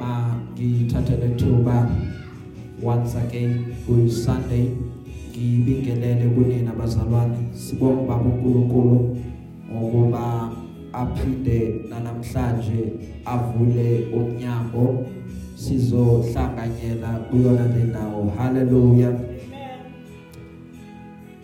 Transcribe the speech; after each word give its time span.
ma 0.00 0.40
ngithathele 0.56 1.36
thuba 1.36 1.84
once 2.80 3.14
again 3.14 3.76
ku 3.84 4.08
Sunday. 4.08 4.72
Ngibingelele 5.30 6.32
kunina 6.34 6.72
bazalwane. 6.72 7.52
Sibonga 7.52 8.08
baba 8.08 8.24
uNkulunkulu 8.24 9.16
ngokuba 9.72 10.52
aphinde 10.92 11.84
namhlanje 11.88 12.92
avule 13.24 14.08
umnyango. 14.12 15.04
Sizohlanganyela 15.56 17.28
kuyona 17.28 17.68
le 17.68 17.84
ndawo. 17.84 18.32
Haleluya 18.36 19.12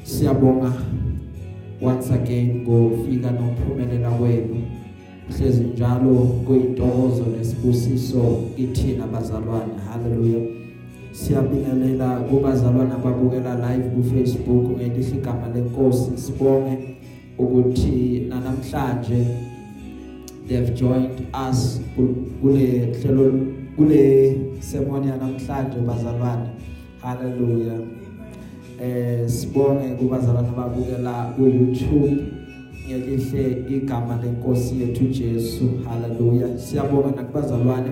siyabonga. 0.03 0.73
Once 1.81 2.11
again 2.11 2.65
ngofika 2.65 3.31
nophumelela 3.31 4.11
wenu 4.17 4.65
hlezi 5.29 5.65
njalo 5.65 6.15
kuyintokozo 6.47 7.25
nesibusiso 7.39 8.23
kithina 8.57 9.07
bazalwane. 9.07 9.73
Haleluya 9.89 10.41
siyabingelela 11.13 12.21
kubazalwane 12.29 12.93
ababukela 12.93 13.55
live 13.55 13.89
ku 13.89 14.03
Facebook 14.03 14.65
ngelihle 14.77 15.17
igama 15.19 15.49
lenkosi. 15.55 16.11
Sibonge 16.15 16.79
ukuthi 17.39 18.29
namhlanje 18.29 19.27
they've 20.49 20.75
joined 20.75 21.21
us 21.51 21.81
kule 22.41 22.95
hlelo 23.03 23.33
kule 23.77 24.37
sermon 24.61 25.05
yanamhlanje 25.05 25.79
bazalwane. 25.87 26.49
Haleluya 27.03 27.79
eh 28.81 29.29
sibonge 29.29 29.89
kubazalwane 29.99 30.49
ababukela 30.49 31.33
ku 31.37 31.43
YouTube 31.43 32.36
ngelihle 32.87 33.65
igama 33.77 34.19
lenkosi 34.23 34.81
yethu 34.81 35.05
Jesu. 35.05 35.71
Haleluya 35.89 36.59
siyabonga 36.59 37.11
nakubazalwane 37.17 37.91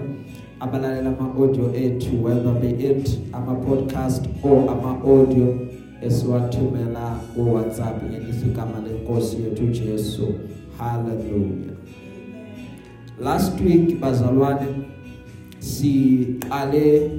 abalalela 0.60 1.18
ama 1.18 1.34
audio 1.34 1.74
ethu 1.74 2.24
whether 2.24 2.52
be 2.60 2.70
it 2.70 3.18
ama 3.32 3.54
podcast 3.54 4.26
or 4.42 4.70
ama 4.70 5.00
audio 5.04 5.58
esiwathumela 6.02 7.20
ku 7.34 7.54
WhatsApp 7.54 8.02
ngelihle 8.02 8.46
igama 8.46 8.80
lenkosi 8.88 9.36
yethu 9.42 9.66
Jesu. 9.66 10.34
Haleluya 10.78 11.74
last 13.20 13.60
week 13.60 14.00
bazalwane 14.00 14.66
siqale 15.58 17.10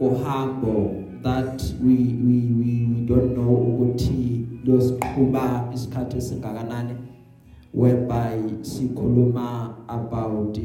uhambo 0.00 1.04
that 1.22 1.62
we 1.84 1.94
we 1.94 2.36
we, 2.58 2.86
we 2.92 3.00
don't 3.06 3.34
know 3.34 3.54
ukuthi 3.54 4.37
losiqhuba 4.68 5.70
isikhathi 5.74 6.16
esingakanani 6.16 6.94
whereby 7.74 8.36
sikhuluma 8.62 9.74
about 9.88 10.58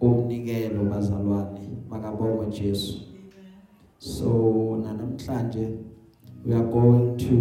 umnikelo 0.00 0.84
bazalwane 0.84 1.60
makabonga 1.90 2.46
Jesu. 2.50 3.00
So 3.98 4.28
namhlanje 4.84 5.78
we 6.44 6.54
are 6.54 6.64
going 6.64 7.16
to 7.18 7.36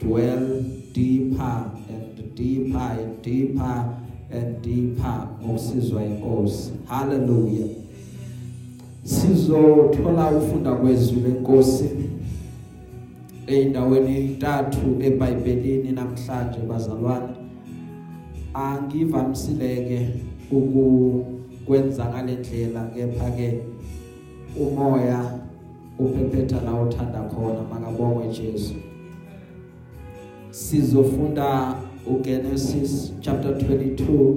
dwell 0.00 0.62
deeper 0.92 1.70
and 1.88 2.34
deeper 2.34 2.78
and 2.78 3.22
deeper 3.22 3.94
and 4.30 4.62
deeper 4.62 5.28
ngosizwa 5.44 6.04
inkosi 6.04 6.72
hallelujah. 6.88 7.68
Sizothola 9.02 10.30
ufunda 10.30 10.74
kwezwi 10.74 11.20
lenkosi. 11.20 12.05
Eindaweni 13.46 14.16
entathu 14.16 14.96
eBhayibhelini 15.00 15.92
namhlanje 15.92 16.60
bazalwane. 16.68 17.34
Angivamsileke 18.54 20.08
ukukwenza 20.50 22.04
ngalendlela 22.04 22.84
kepha 22.94 23.30
ke 23.30 23.60
umoya 24.60 25.40
uphephetha 25.98 26.60
la 26.60 26.74
uthanda 26.74 27.20
khona 27.22 27.62
makabongwe 27.70 28.28
Jesu. 28.28 28.74
Sizofunda 30.50 31.74
uGenesis 32.06 33.12
chapter 33.20 33.50
22 33.50 34.34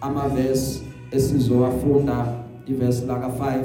ama 0.00 0.28
verse 0.28 0.82
esizowafunda 1.10 2.26
iverse 2.66 3.06
laka 3.06 3.26
5 3.26 3.62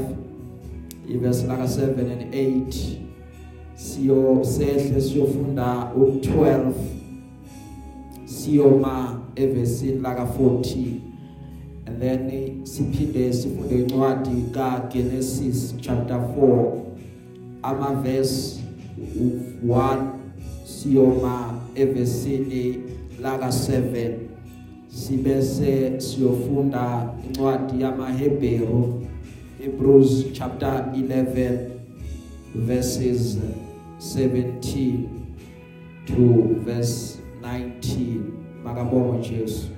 iverse 1.09 1.47
laka 1.47 1.63
7 1.63 2.11
and 2.11 2.33
8 2.33 3.02
siyo 3.83 4.39
sehle 4.43 5.01
siyofunda 5.01 5.91
u12 5.99 6.71
siyoma 8.25 9.21
evesini 9.35 9.99
laka 9.99 10.23
14 10.23 10.85
and 11.87 11.99
then 11.99 12.65
siphinde 12.65 13.33
sifunde 13.33 13.75
incwadi 13.79 14.43
ka 14.51 14.89
Genesis 14.93 15.75
chapter 15.81 16.17
4 16.17 16.71
ama 17.63 18.01
verse 18.01 18.59
1 19.67 19.97
siyoma 20.65 21.53
evesini 21.75 22.77
laka 23.21 23.47
7 23.47 24.11
sibese 24.87 25.99
siyofunda 26.01 27.13
incwadi 27.29 27.81
yamaHebheru 27.83 29.01
Hebrews 29.59 30.25
chapter 30.33 30.85
11 30.95 31.57
verses 32.55 33.37
17 34.03 35.07
to 36.05 36.59
verse 36.65 37.21
19 37.41 38.21
makabonga 38.63 39.21
Jesu. 39.21 39.69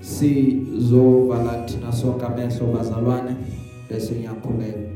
Sizovala 0.00 1.66
thina 1.66 1.92
sonke 1.92 2.26
amehlo 2.26 2.66
bazalwane 2.66 3.36
bese 3.88 4.14
ngiyakhuleka. 4.14 4.90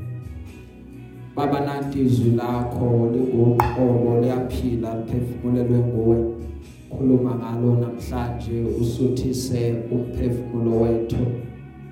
Baba 1.37 1.61
nanti 1.61 2.01
izwi 2.01 2.31
lakho 2.31 3.11
lingoqobo 3.13 4.21
liyaphila 4.21 4.97
liphefumulelwe 4.97 5.79
nguwe. 5.79 6.35
Khuluma 6.91 7.35
ngalo 7.35 7.77
namhlanje 7.81 8.63
usuthise 8.81 9.75
umphefumulo 9.91 10.81
wethu. 10.81 11.17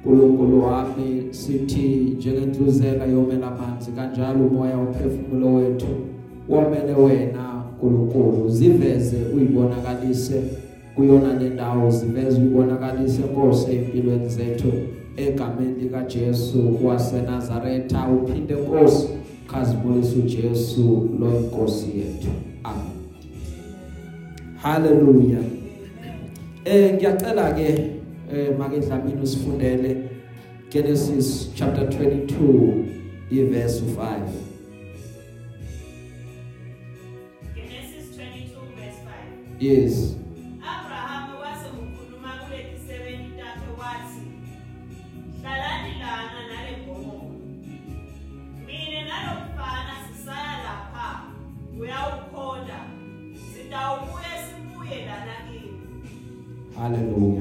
uNkulunkulu 0.07 0.65
wami 0.65 1.27
sithi 1.31 2.15
njengenhluzeka 2.17 3.05
yomela 3.05 3.47
amanzi 3.47 3.91
kanjalo 3.93 4.47
umoya 4.47 4.79
umphefumulo 4.79 5.55
wethu 5.55 5.87
womele 6.49 6.95
wena 6.95 7.65
uNkulunkulu 7.83 8.49
ziveze 8.49 9.17
uyibonakalise 9.35 10.43
kuyona 10.97 11.39
le 11.39 11.51
ndawo 11.51 11.91
ziveze 11.91 12.39
uyibonakalise 12.39 13.23
Nkosi 13.23 13.73
empilweni 13.73 14.29
zethu 14.29 14.73
egameni 15.17 15.83
lika 15.83 16.03
Jesu 16.03 16.79
waseNazaretha. 16.87 18.09
Uphinde 18.09 18.55
Nkosi 18.55 19.09
khazibulisa 19.47 20.17
uJesu 20.17 21.11
lo 21.21 21.39
inkosi 21.41 21.87
yethu. 21.87 22.29
Amen. 22.65 22.93
Haleluya 24.57 25.39
eh 26.65 26.95
ngiyacela 26.95 27.53
ke 27.53 28.02
eh 28.33 28.59
make 28.59 28.81
dlamini 28.81 29.23
usifundele 29.23 30.09
Genesis 30.71 31.51
chapter 31.55 31.85
22 31.85 32.85
iverse 33.31 33.81
5 33.81 34.21
Genesis 37.55 38.17
22 38.17 38.77
verse 38.77 38.99
5 39.61 39.63
yes. 39.63 40.17
Abraham 40.63 41.35
wasemkhuluma 41.41 42.33
kuleli 42.45 42.79
73 42.89 43.79
wathi 43.79 44.23
Hlalani 45.41 45.93
lana 45.99 46.41
nale 46.49 46.77
mbomo 46.83 47.31
Mina 48.67 49.01
nalomfana 49.09 49.95
sisaya 50.09 50.57
lapha. 50.65 51.23
Uyawukhonda 51.81 52.79
sitawubuye 53.53 54.33
sibuye 54.49 54.99
lana 55.07 55.35
kimi. 55.49 55.79
Haleluya 56.79 57.32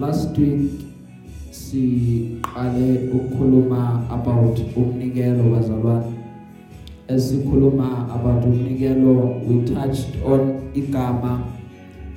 last 0.00 0.36
week 0.38 0.70
siqale 1.50 3.08
ukukhuluma 3.16 4.04
about 4.10 4.60
umnikelo 4.76 5.42
bazalwane 5.52 6.12
esikhuluma 7.08 8.08
about 8.14 8.44
umnikelo 8.44 9.40
we 9.48 9.64
touched 9.64 10.12
on 10.24 10.60
igama 10.74 11.40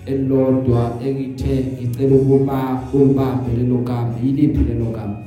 elilodwa 0.05 0.91
engithe 1.05 1.55
ngicela 1.73 2.15
ukuba 2.15 2.81
ulibambe 2.93 3.51
lelo 3.57 3.77
gama. 3.77 4.13
Yiliphi 4.23 4.63
lelo 4.63 4.85
gama? 4.85 5.17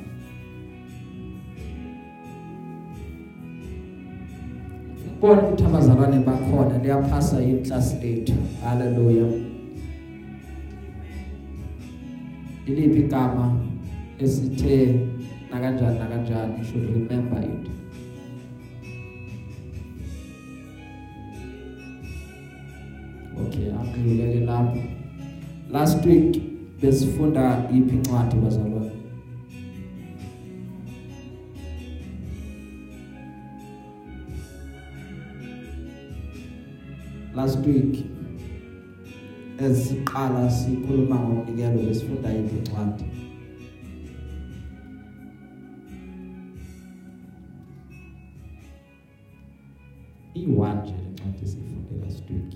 Bona 5.20 5.42
ukuthi 5.42 5.64
abazalwane 5.64 6.18
bakhona 6.26 6.78
liyaphasa 6.82 7.40
yiclass 7.40 7.96
lethu. 8.02 8.34
Haleluya 8.64 9.51
iliphi 12.66 13.00
igama 13.00 13.44
esithe 14.24 14.76
nakanjani 15.50 15.98
nakanjani 15.98 16.52
you 16.58 16.64
should 16.64 16.86
remember 16.94 17.40
it? 17.52 17.62
Okay 23.42 23.66
angiyuleke 23.80 24.40
lapho. 24.48 24.80
Last 25.70 26.06
week 26.06 26.32
besifunda 26.80 27.44
iphi 27.76 27.94
incwadi 27.96 28.36
bazalwane? 28.36 28.90
Last 37.34 37.66
week 37.66 38.04
esiqala 39.66 40.50
sikhuluma 40.50 41.16
ngomnikelo 41.24 41.78
besifunda 41.86 42.28
iphi 42.40 42.56
incwadi 42.58 43.04
i1 50.34 50.82
nje 50.82 50.94
incwadi 51.08 51.46
sifunde 51.50 51.92
last 52.04 52.30
week 52.30 52.50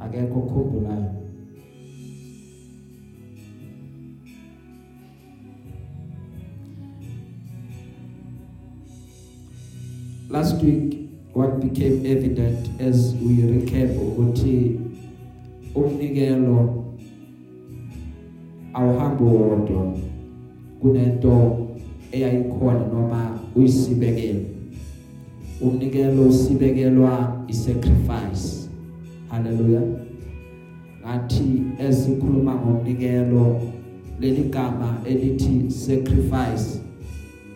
akekho 0.00 0.38
okhumbulayo 0.42 1.27
last 10.58 10.64
week 10.64 11.08
what 11.32 11.60
became 11.60 12.04
evident 12.04 12.68
as 12.80 13.14
we 13.22 13.42
recap 13.42 13.90
ukuthi 13.96 14.80
umnikelo 15.74 16.84
awuhambi 18.74 19.24
wodwa 19.24 19.94
kunento 20.80 21.68
eyayikhona 22.12 22.86
noma 22.86 23.38
uyisibekele. 23.56 24.46
Umnikelo 25.60 26.28
usibekelwa 26.28 27.44
isacrifice. 27.48 28.68
Haleluya 29.28 29.82
ngathi 31.00 31.62
esikhuluma 31.78 32.54
ngomnikelo 32.54 33.60
leli 34.20 34.42
gama 34.42 35.00
elithi 35.04 35.70
sacrifice 35.70 36.80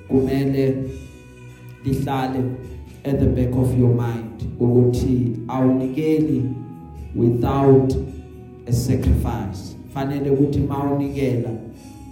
kumele 0.09 0.75
lihlale 1.85 2.62
at 3.05 3.21
the 3.21 3.27
back 3.27 3.55
of 3.55 3.79
your 3.79 3.95
mind 3.95 4.43
ukuthi 4.61 5.37
awunikeli 5.49 6.43
without 7.15 7.95
a 8.67 8.73
sacrifice. 8.73 9.77
Fanele 9.95 10.31
ukuthi 10.31 10.59
mawunikela 10.59 11.51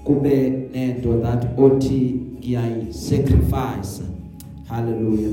kube 0.05 0.51
nento 0.73 1.23
that 1.23 1.59
othi 1.59 2.21
ngiyayi 2.39 2.93
sacrifice 2.93 4.03
hallelujah. 4.69 5.33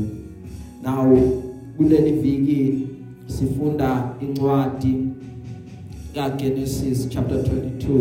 Now 0.84 1.18
kuleli 1.78 2.12
viki 2.12 2.88
sifunda 3.26 4.16
incwadi 4.22 4.96
kaGenesis 6.16 7.10
chapter 7.10 7.38
22 7.38 8.00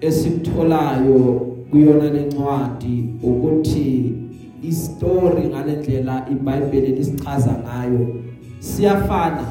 esikutholayo 0.00 1.40
kuyona 1.70 2.10
lencwadi 2.10 3.04
ukuthi 3.22 4.12
istory 4.68 5.48
ngalendlela 5.48 6.26
iBhayibheli 6.32 6.92
lisichaza 6.92 7.56
ngayo. 7.64 8.14
Siyafana 8.58 9.46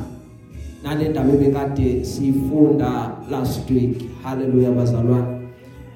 nale 0.84 1.10
ndaba 1.10 1.34
ebekade 1.34 2.05
sifunda 2.05 3.12
last 3.32 3.70
week. 3.72 4.01
Haleluya 4.24 4.72
bazalwane. 4.72 5.27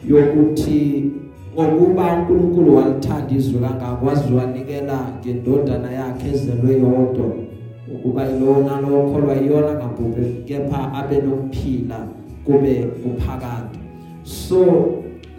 Yokuthi 0.09 1.11
ngokuba 1.53 2.13
uNkulunkulu 2.13 2.75
walithanda 2.75 3.35
izwe 3.35 3.59
kangaka 3.59 4.05
waziwanikela 4.05 4.99
ngendodana 5.19 5.91
yakhe 5.91 6.29
ezelwe 6.29 6.73
yodwa 6.73 7.27
ukuba 7.95 8.29
ilona 8.29 8.81
lokholwa 8.81 9.35
iyona 9.41 9.73
ngabhubhe 9.73 10.25
kepha 10.45 10.93
abe 10.93 11.17
nokuphila 11.21 12.07
kube 12.45 12.75
kuphakade 13.01 13.79
so 14.23 14.61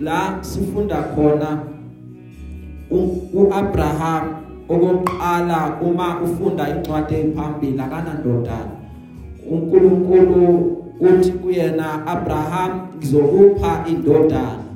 la 0.01 0.39
sifunda 0.41 1.03
khona 1.03 1.63
uAbraham 2.91 4.25
okokuqala 4.69 5.81
uma 5.81 6.21
ufunda 6.25 6.69
incwadi 6.69 7.15
ephambili 7.15 7.81
akanandodana 7.81 8.75
uNkulunkulu 9.51 10.77
uthi 11.01 11.33
kuyena 11.33 12.07
Abraham 12.07 12.89
ngizokupha 12.97 13.85
indodana 13.89 14.69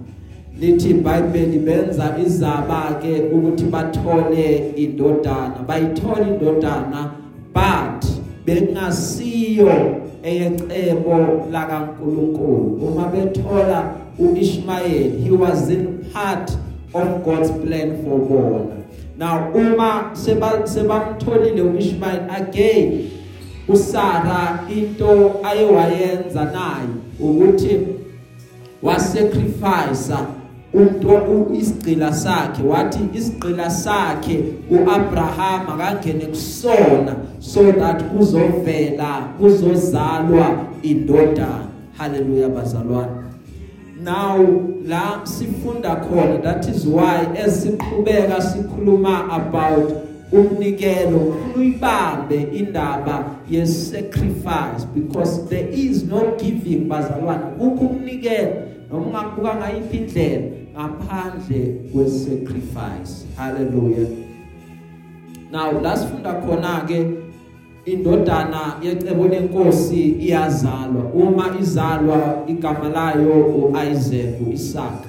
lithi 0.60 0.90
iBhayibheli 0.90 1.58
benza 1.58 2.16
izaba 2.26 2.98
ke 3.02 3.22
ukuthi 3.34 3.64
bathole 3.64 4.72
indodana. 4.76 5.64
Bayithola 5.66 6.28
indodana 6.28 7.10
but 7.54 8.04
bengasiyo 8.46 9.96
eyecebo 10.22 11.46
lakaNkuluNkulu. 11.50 12.78
Uma 12.86 13.06
bethola 13.08 13.94
uIshmael 14.18 15.24
he 15.24 15.30
was 15.30 15.68
in 15.68 16.04
part 16.12 16.52
of 16.94 17.24
God's 17.24 17.50
plan 17.50 18.04
for 18.04 18.18
bona 18.18 18.76
now 19.18 19.50
uma 19.54 20.10
sebamtholile 20.66 21.62
uIshmael 21.62 22.30
again 22.30 23.10
uSara 23.68 24.60
into 24.76 25.40
ayewayenza 25.44 26.44
naye 26.44 26.88
ukuthi 27.20 27.80
wasacrifice 28.82 30.14
umuntu 30.74 31.54
isigcila 31.54 32.12
sakhe. 32.12 32.62
Wathi 32.62 32.98
isigcila 33.14 33.70
sakhe 33.70 34.44
uAbraham 34.70 35.68
akangene 35.68 36.26
kusona 36.26 37.16
so 37.38 37.72
that 37.72 38.02
kuzovela 38.02 39.28
kuzozalwa 39.38 40.64
indodana. 40.82 41.66
Haleluya 41.98 42.48
bazalwane. 42.48 43.21
Now 44.02 44.38
la 44.84 45.20
sifunda 45.24 45.96
khona 45.96 46.42
that 46.42 46.68
is 46.68 46.86
why 46.86 47.26
esiqhubeka 47.34 48.42
sikhuluma 48.42 49.28
about 49.30 49.92
umnikelo 50.32 51.36
uyibambe 51.56 52.42
indaba 52.52 53.24
ye 53.48 53.66
sacrifice 53.66 54.84
because 54.94 55.48
there 55.48 55.68
is 55.68 56.04
no 56.04 56.36
giving 56.36 56.88
bazalwane 56.88 57.44
kukho 57.58 57.86
umnikelo 57.86 58.52
noma 58.90 59.06
ungabuka 59.06 59.56
ngayiphi 59.56 59.96
indlela 59.96 60.42
ngaphandle 60.72 61.60
kwe 61.92 62.10
sacrifice 62.10 63.26
hallelujah. 63.36 64.08
Now 65.50 65.80
lasifunda 65.80 66.32
khona 66.32 66.84
ke 66.88 67.21
indodana 67.84 68.76
yecebo 68.82 69.28
lenkosi 69.28 70.00
iyazalwa. 70.00 71.02
Uma 71.14 71.50
izalwa 71.60 72.42
igama 72.46 72.88
layo 72.88 73.44
uIsaac 73.46 74.40
uIsaac. 74.46 75.04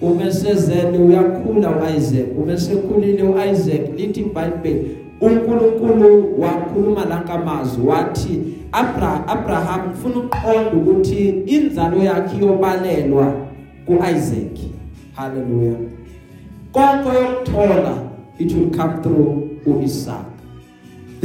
Uma 0.00 0.32
sezele 0.32 0.98
uyakhula 0.98 1.70
uIsaac 1.70 2.38
uma 2.38 2.56
sekhulile 2.56 3.22
uIsaac 3.22 3.98
lithi 3.98 4.20
iBhayibheli 4.20 4.96
uNkulunkulu 5.20 6.40
wakhuluma 6.40 7.04
lankamazwi 7.04 7.86
wathi 7.86 8.40
Abra 8.72 9.28
Abraham 9.28 9.92
ufuna 9.92 10.16
uqonda 10.16 10.70
ukuthi 10.72 11.28
inzalo 11.28 11.96
yakhe 11.96 12.46
yobalelwa 12.46 13.32
kuIsaac. 13.86 14.58
Hallelujah. 15.14 15.76
Konke 16.72 17.08
yokuthola 17.08 17.98
it 18.38 18.52
will 18.52 18.70
come 18.70 19.02
through 19.02 19.48
uIsaac. 19.66 20.35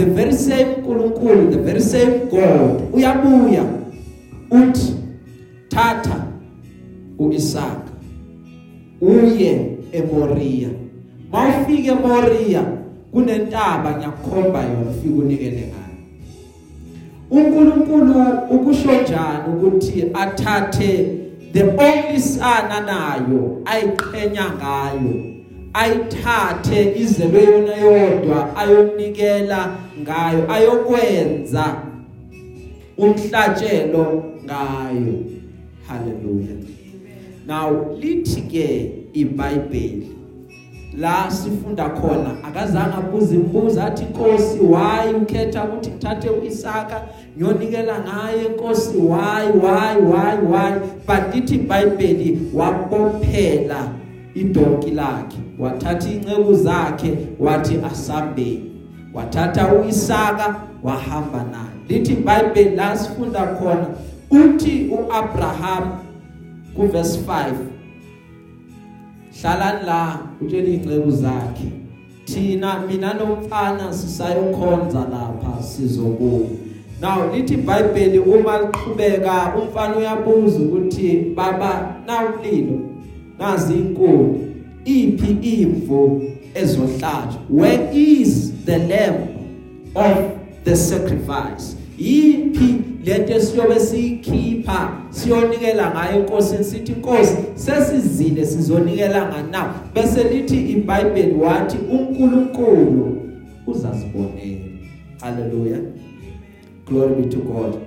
The 0.01 0.07
very 0.07 0.33
same 0.33 0.67
uNkulunkulu 0.67 1.51
the 1.51 1.59
very 1.59 1.79
same 1.79 2.27
God. 2.29 2.91
Uyabuya. 2.93 3.63
Uthi 4.49 4.95
thatha 5.69 6.27
uIsaac 7.19 7.81
uye 9.01 9.77
eMoria. 9.91 10.69
Mawufike 11.31 11.91
eMoria 11.91 12.63
kunentaba 13.11 13.95
ngiyakukhomba 13.97 14.61
yona 14.63 14.89
ufike 14.91 15.13
unikele 15.13 15.71
ngayo. 15.71 15.97
uNkulunkulu 17.31 18.13
ukusho 18.51 18.91
njani 19.01 19.55
ukuthi 19.55 20.03
athathe 20.13 21.17
the 21.53 21.63
only 21.63 22.19
son 22.19 22.71
anayo 22.71 23.61
ayiqhenya 23.65 24.45
ngayo? 24.57 25.40
Ayithathe 25.73 26.93
izelwe 26.99 27.43
yona 27.43 27.75
yodwa 27.75 28.55
ayonikela 28.55 29.75
ngayo 30.01 30.51
ayokwenza 30.51 31.75
umhlatshelo 32.97 34.23
ngayo. 34.45 35.15
Haleluya 35.87 36.55
now 37.47 37.95
lithi 37.99 38.41
ke 38.41 38.91
iBhayibheli 39.13 40.07
la 40.97 41.31
sifunda 41.31 41.89
khona 41.89 42.43
akazange 42.43 42.95
abuze 42.95 43.35
imbuzo 43.35 43.81
athi 43.81 44.05
Nkosi 44.05 44.59
why 44.59 45.13
ukhetha 45.21 45.63
ukuthi 45.63 45.89
ngithathe 45.89 46.29
uIsaka 46.29 47.07
ngiyonikela 47.37 47.99
ngaye? 47.99 48.49
Nkosi 48.49 48.97
why 48.97 49.45
why 49.63 49.95
why 49.95 50.35
why? 50.35 50.79
But 51.07 51.35
lithi 51.35 51.55
iBhayibheli 51.55 52.39
wabophela 52.53 53.87
idonki 54.35 54.91
lakhe. 54.91 55.50
Wathatha 55.61 56.09
inceku 56.09 56.53
zakhe 56.53 57.17
wathi 57.39 57.79
asambeni 57.91 58.71
wathatha 59.13 59.73
uIsaka 59.73 60.55
wahamba 60.83 61.43
naye. 61.43 61.65
Lithi 61.89 62.13
iBhayibheli 62.13 62.75
la 62.75 62.97
sifunda 62.97 63.45
khona 63.45 63.87
uthi 64.31 64.89
uAbraham 64.91 65.91
ku 66.75 66.87
verse 66.87 67.19
5 67.27 67.53
hlalani 69.41 69.85
la 69.85 70.19
utshela 70.41 70.69
ingceku 70.69 71.11
zakhe. 71.11 71.71
Thina 72.25 72.79
mina 72.87 73.13
nomfana 73.13 73.93
sisayokhonza 73.93 74.99
lapha 74.99 75.63
sizokuba 75.63 76.49
now 77.01 77.35
lithi 77.35 77.53
iBhayibheli 77.53 78.19
uma 78.19 78.57
liqhubeka 78.59 79.53
umfana 79.61 79.97
uyabuza 79.97 80.59
ukuthi 80.59 81.33
baba 81.35 81.95
nawulilo? 82.07 82.79
Nazi 83.39 83.73
inkuni 83.73 84.50
iphi 84.85 85.61
imvu 85.61 86.23
ezohlatshwa? 86.53 87.41
Where 87.49 87.89
is 87.93 88.51
the 88.65 88.77
lamb 88.77 89.27
of 89.95 90.17
the 90.63 90.75
sacrifice? 90.75 91.75
Yiphi 91.97 92.75
lento 93.05 93.33
esiyobe 93.33 93.79
siyikhipha 93.79 94.91
siyonikela 95.09 95.91
ngayo 95.91 96.19
inkosini 96.19 96.63
sithi 96.63 96.91
inkosi 96.91 97.37
sesizile 97.55 98.45
sizonikela 98.45 99.27
nganawo 99.27 99.69
bese 99.95 100.23
lithi 100.23 100.71
iBhayibheli 100.71 101.33
wathi 101.33 101.77
uNkulunkulu 101.91 103.21
uzasibonela. 103.67 104.65
Haleluya 105.21 105.77
glory 106.85 107.15
be 107.15 107.29
to 107.29 107.37
God. 107.37 107.79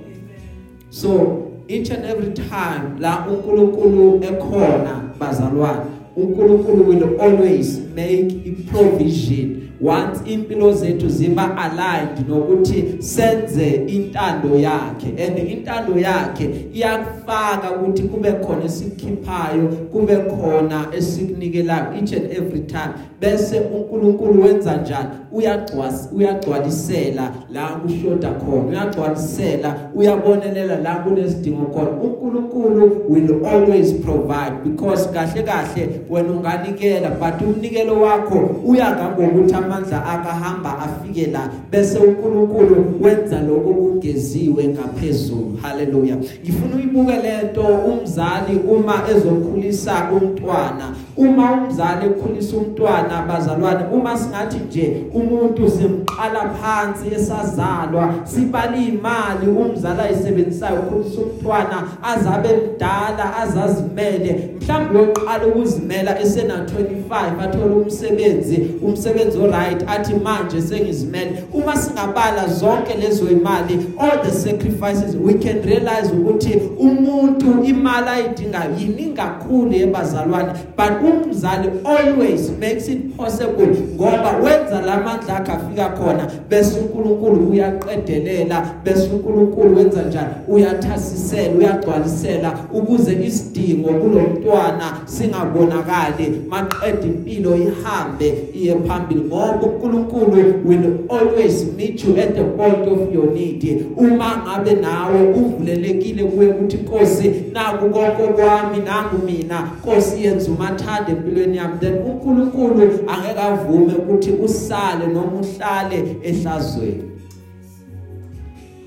So 0.90 1.50
each 1.68 1.90
and 1.90 2.04
every 2.04 2.32
time 2.32 2.98
la 3.00 3.26
uNkulunkulu 3.26 4.24
ekhona 4.24 5.02
bazalwane 5.18 5.80
uNkulunkulu 6.16 6.88
will 6.88 7.20
always 7.20 7.78
make 7.94 8.32
a 8.46 8.52
provision. 8.70 9.63
Once 9.80 10.20
impilo 10.32 10.72
zethu 10.72 11.08
ziba 11.08 11.56
aligned 11.56 12.28
nokuthi 12.28 12.84
senze 12.98 13.84
intando 13.86 14.58
yakhe 14.58 15.26
and 15.26 15.38
intando 15.38 15.98
yakhe 15.98 16.50
iyakufaka 16.74 17.72
ukuthi 17.72 18.02
kube 18.02 18.32
khona 18.32 18.64
esikhiphayo 18.64 19.68
kube 19.92 20.16
khona 20.16 20.86
esikunikelayo 20.96 21.94
each 21.94 22.12
and 22.12 22.32
every 22.32 22.60
time 22.60 22.94
bese 23.20 23.60
uNkulunkulu 23.60 24.42
wenza 24.42 24.76
njani? 24.76 25.08
Uyagcwasa 25.32 26.10
uyagcwalisela 26.16 27.32
la 27.52 27.66
kushoda 27.68 28.30
khona 28.30 28.68
uyagcwalisela 28.68 29.76
uyabonelela 29.94 30.80
la 30.80 30.94
kunesidingo 30.94 31.64
khona. 31.64 31.90
uNkulunkulu 31.90 33.04
will 33.08 33.46
always 33.46 33.92
provide 33.92 34.52
because 34.64 35.08
kahle 35.08 35.42
kahle 35.42 35.88
wena 36.10 36.32
unganikela 36.32 37.10
but 37.10 37.42
umnikelo 37.42 38.00
wakho 38.00 38.50
uyangangokuthi 38.66 39.54
amandla 39.64 40.06
akahamba 40.06 40.78
afike 40.78 41.26
la 41.26 41.50
bese 41.70 41.98
uNkulunkulu 41.98 42.94
wenza 43.00 43.40
lokho 43.40 43.74
kugeziwe 43.74 44.68
ngaphezulu. 44.68 45.58
Haleluya 45.62 46.16
ngifuna 46.16 46.76
uyibuke 46.76 47.16
lento 47.16 47.62
umzali 47.62 48.56
uma 48.68 49.02
ezokhulisa 49.10 50.10
umntwana 50.12 50.94
uma 51.16 51.52
umzali 51.52 52.06
ekhulisa 52.06 52.56
umntwana 52.56 53.22
bazalwane 53.28 53.84
uma 53.92 54.16
singathi 54.16 54.58
nje 54.66 55.06
umuntu 55.14 55.70
simqala 55.70 56.48
phansi 56.48 57.14
esazalwa 57.14 58.14
sibala 58.24 58.76
imali 58.76 59.46
umzali 59.46 60.00
ayisebenzisayo 60.00 60.80
ukukhulisa 60.80 61.20
umntwana 61.20 61.82
azabe 62.02 62.48
mdala 62.48 63.36
azazimele. 63.36 64.50
Mhlawumbe 64.60 64.98
uyoqala 64.98 65.46
ukuzimela 65.46 66.20
esena 66.20 66.54
25 66.54 67.40
athola 67.44 67.74
umsebenzi 67.76 68.70
umsebenzi 68.82 69.38
oright 69.38 69.84
athi 69.88 70.14
manje 70.14 70.62
sengizimele. 70.62 71.44
Uma 71.52 71.76
singabala 71.76 72.48
zonke 72.48 72.94
lezo 72.94 73.30
imali 73.30 73.86
all 73.98 74.22
the 74.22 74.32
sacrifices 74.32 75.16
we 75.16 75.34
can 75.34 75.62
realize 75.62 76.12
ukuthi 76.12 76.60
umuntu 76.78 77.64
imali 77.64 78.08
ayidingayo 78.08 78.70
yiningi 78.78 79.14
kakhulu 79.14 79.72
yebazalwane 79.72 80.52
but 80.76 81.03
umzali 81.04 81.68
always 81.84 82.50
makes 82.60 82.88
it 82.88 83.16
possible 83.16 83.66
ngoba 83.94 84.36
wenza 84.36 84.80
lamandla 84.80 85.36
akhe 85.36 85.52
afika 85.52 85.88
khona 85.88 86.30
bese 86.48 86.78
uNkulunkulu 86.78 87.50
uyaqedelela 87.50 88.74
bese 88.84 89.08
uNkulunkulu 89.12 89.76
wenza 89.76 90.02
njani? 90.02 90.34
Uyathasisela 90.48 91.54
uyagcwalisela 91.58 92.58
ukuze 92.72 93.12
isidingo 93.26 93.88
kulomntwana 93.88 94.96
singabonakali. 95.04 96.42
Maqede 96.48 97.06
impilo 97.06 97.56
ihambe 97.56 98.34
iye 98.54 98.74
phambili 98.74 99.20
ngoba 99.20 99.66
uNkulunkulu 99.66 100.64
will 100.64 100.98
always 101.08 101.64
meet 101.76 102.04
you 102.04 102.16
at 102.16 102.34
the 102.34 102.44
point 102.44 102.88
of 102.88 103.14
your 103.14 103.26
need. 103.32 103.86
Uma 103.96 104.36
ngabe 104.36 104.72
nawe 104.72 105.32
uvulelekile 105.32 106.24
kuye 106.24 106.48
ukuthi 106.48 106.76
Nkosi 106.76 107.32
naku 107.52 107.90
konke 107.90 108.22
kwami 108.22 108.78
nangu 108.84 109.26
mina 109.26 109.68
Nkosi 109.78 110.24
yenza 110.24 110.50
umathanda 110.94 111.12
empilweni 111.12 111.56
yami 111.56 111.78
then 111.80 111.94
uNkulunkulu 111.94 112.82
angeke 113.06 113.40
avume 113.40 113.94
ukuthi 113.94 114.30
usale 114.32 115.06
noma 115.06 115.40
uhlale 115.40 116.16
ehlazweni. 116.22 117.10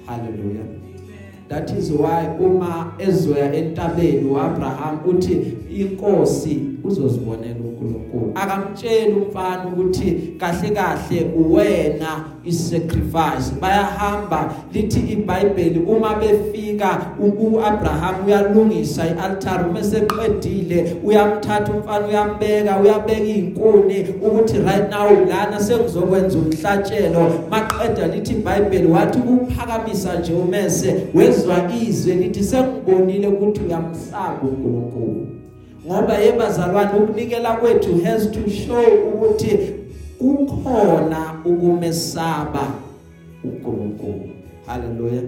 Haleluya 0.05 0.86
that 1.49 1.71
is 1.71 1.91
why 1.91 2.27
uma 2.39 2.93
ezoya 2.99 3.53
entabeni 3.53 4.25
uAbraham 4.25 4.99
uthi 5.05 5.57
inkosi 5.77 6.59
uzozibonela 6.83 7.55
uNkulunkulu. 7.59 8.31
Akamtshela 8.35 9.15
umfana 9.15 9.65
ukuthi 9.67 10.33
kahle 10.37 10.69
kahle 10.69 11.31
uwena 11.37 12.23
isacrifice. 12.45 13.51
Bayahamba 13.61 14.53
lithi 14.73 14.99
iBhayibheli 14.99 15.79
uma 15.79 16.15
befika 16.15 17.01
uAbraham 17.19 18.25
uyalungisa 18.25 19.05
ialtar 19.07 19.69
uma 19.69 19.83
seqedile 19.83 20.95
uyamthatha 21.03 21.73
umfana 21.73 22.07
uyambeka 22.07 22.79
uyabeka 22.79 23.21
izinkuni 23.21 24.05
ukuthi 24.21 24.57
right 24.57 24.91
now 24.91 25.09
lana 25.29 25.59
sengizokwenza 25.59 26.37
umhlatshelo. 26.37 27.31
Maqeda 27.49 28.07
lithi 28.07 28.33
iBhayibheli 28.33 28.87
wathi 28.87 29.19
ukuphakamisa 29.19 30.19
nje 30.19 30.33
umese 30.33 30.95
wezwa 31.37 31.71
izwe 31.87 32.15
lithi 32.15 32.43
sengibonile 32.43 33.27
ukuthi 33.27 33.61
uyamsaba 33.61 34.39
uNkulunkulu. 34.41 35.27
Ngoba 35.87 36.17
yebazalwane 36.17 36.99
ukunikela 36.99 37.53
kwethu 37.53 38.01
has 38.03 38.31
to 38.31 38.49
show 38.49 38.85
ukuthi 39.13 39.59
kukhona 40.19 41.33
ukumesaba 41.45 42.67
uNkulunkulu. 43.43 44.29
Haleluya 44.65 45.21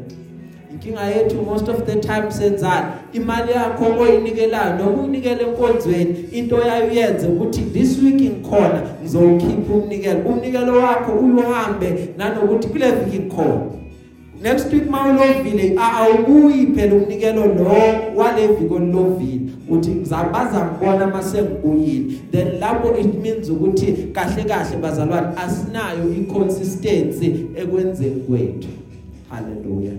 inkinga 0.71 1.01
yethu 1.01 1.41
most 1.45 1.69
of 1.69 1.85
the 1.85 1.95
time 1.95 2.31
senzani? 2.31 2.85
Imali 3.13 3.51
yakho 3.51 3.85
oyinikelayo 3.99 4.77
noma 4.77 5.03
unikele 5.03 5.43
enkonzweni 5.43 6.25
into 6.31 6.57
yayo 6.61 6.91
yenze 6.91 7.27
ukuthi 7.27 7.61
this 7.61 8.03
week 8.03 8.15
ngikhona 8.15 8.81
ngizowukhipha 9.01 9.73
umnikelo. 9.73 10.19
Umnikelo 10.19 10.73
wakho 10.77 11.11
uyohambe 11.11 12.09
nanokuthi 12.17 12.67
kule 12.67 12.91
viki 12.91 13.19
ngikhona 13.19 13.79
week 14.73 14.89
mawulovile 14.89 15.75
awubuyi 15.77 16.67
phela 16.67 16.95
umnikelo 16.95 17.45
lo 17.45 17.73
wale 18.15 18.47
viki 18.47 18.73
olovile 18.73 19.51
uthi 19.69 19.89
ngizabaza 19.89 20.65
ngibona 20.65 21.07
mase 21.07 21.41
ngibuyile 21.41 22.15
then 22.31 22.59
lapho 22.59 22.97
it 22.97 23.13
means 23.23 23.49
ukuthi 23.49 23.93
kahle 24.13 24.43
kahle 24.43 24.77
bazalwane 24.77 25.27
asinayo 25.37 26.13
iconsistency 26.13 27.45
ekwenzeni 27.55 28.21
kwethu. 28.21 28.69
Hallelujah. 29.29 29.97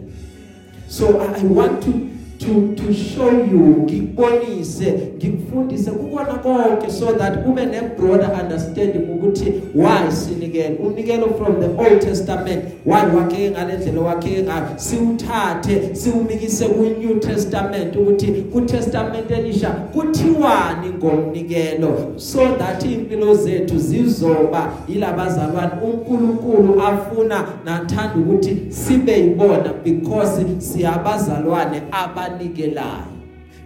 So 0.89 1.21
i 1.21 1.45
want 1.45 1.83
to 1.83 1.93
to 2.41 2.75
to 2.75 2.95
show 2.95 3.31
you 3.31 3.85
ngikubonise 3.85 4.95
ngikufundise 5.17 5.91
kukona 5.91 6.35
konke 6.35 6.91
so 6.91 7.13
that 7.13 7.47
ube 7.47 7.67
ne 7.67 7.81
broader 7.99 8.31
understanding 8.43 9.11
ukuthi 9.15 9.53
why 9.75 10.13
sinikele 10.13 10.77
unikelo 10.77 11.27
from 11.39 11.61
the 11.61 11.67
old 11.67 12.01
testament 12.01 12.65
why 12.87 13.03
wakhe 13.17 13.51
ngalendlela 13.51 14.01
wakhe 14.01 14.43
ngayo. 14.43 14.67
Siwuthathe 14.77 15.95
siwumikise 15.95 16.65
ku 16.69 16.83
new 16.83 17.19
testament 17.19 17.97
ukuthi 17.97 18.27
ku 18.53 18.61
testament 18.61 19.31
elisha 19.31 19.71
kuthiwani 19.71 20.89
ngomnikelo? 20.99 22.13
So 22.17 22.57
that 22.59 22.85
impilo 22.85 23.35
zethu 23.35 23.79
zizoba 23.79 24.73
yilabazalwane. 24.89 25.71
uNkulunkulu 25.83 26.83
afuna 26.83 27.45
nathanda 27.65 28.15
ukuthi 28.17 28.57
sibe 28.69 29.13
yibona 29.21 29.73
because 29.85 30.45
siyabazalwane 30.59 31.83
abanikelayo 32.31 33.07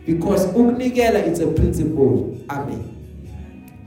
because 0.07 0.47
ukunikela 0.47 1.27
it's 1.27 1.41
a 1.41 1.47
principle. 1.47 2.37
Amen. 2.49 2.91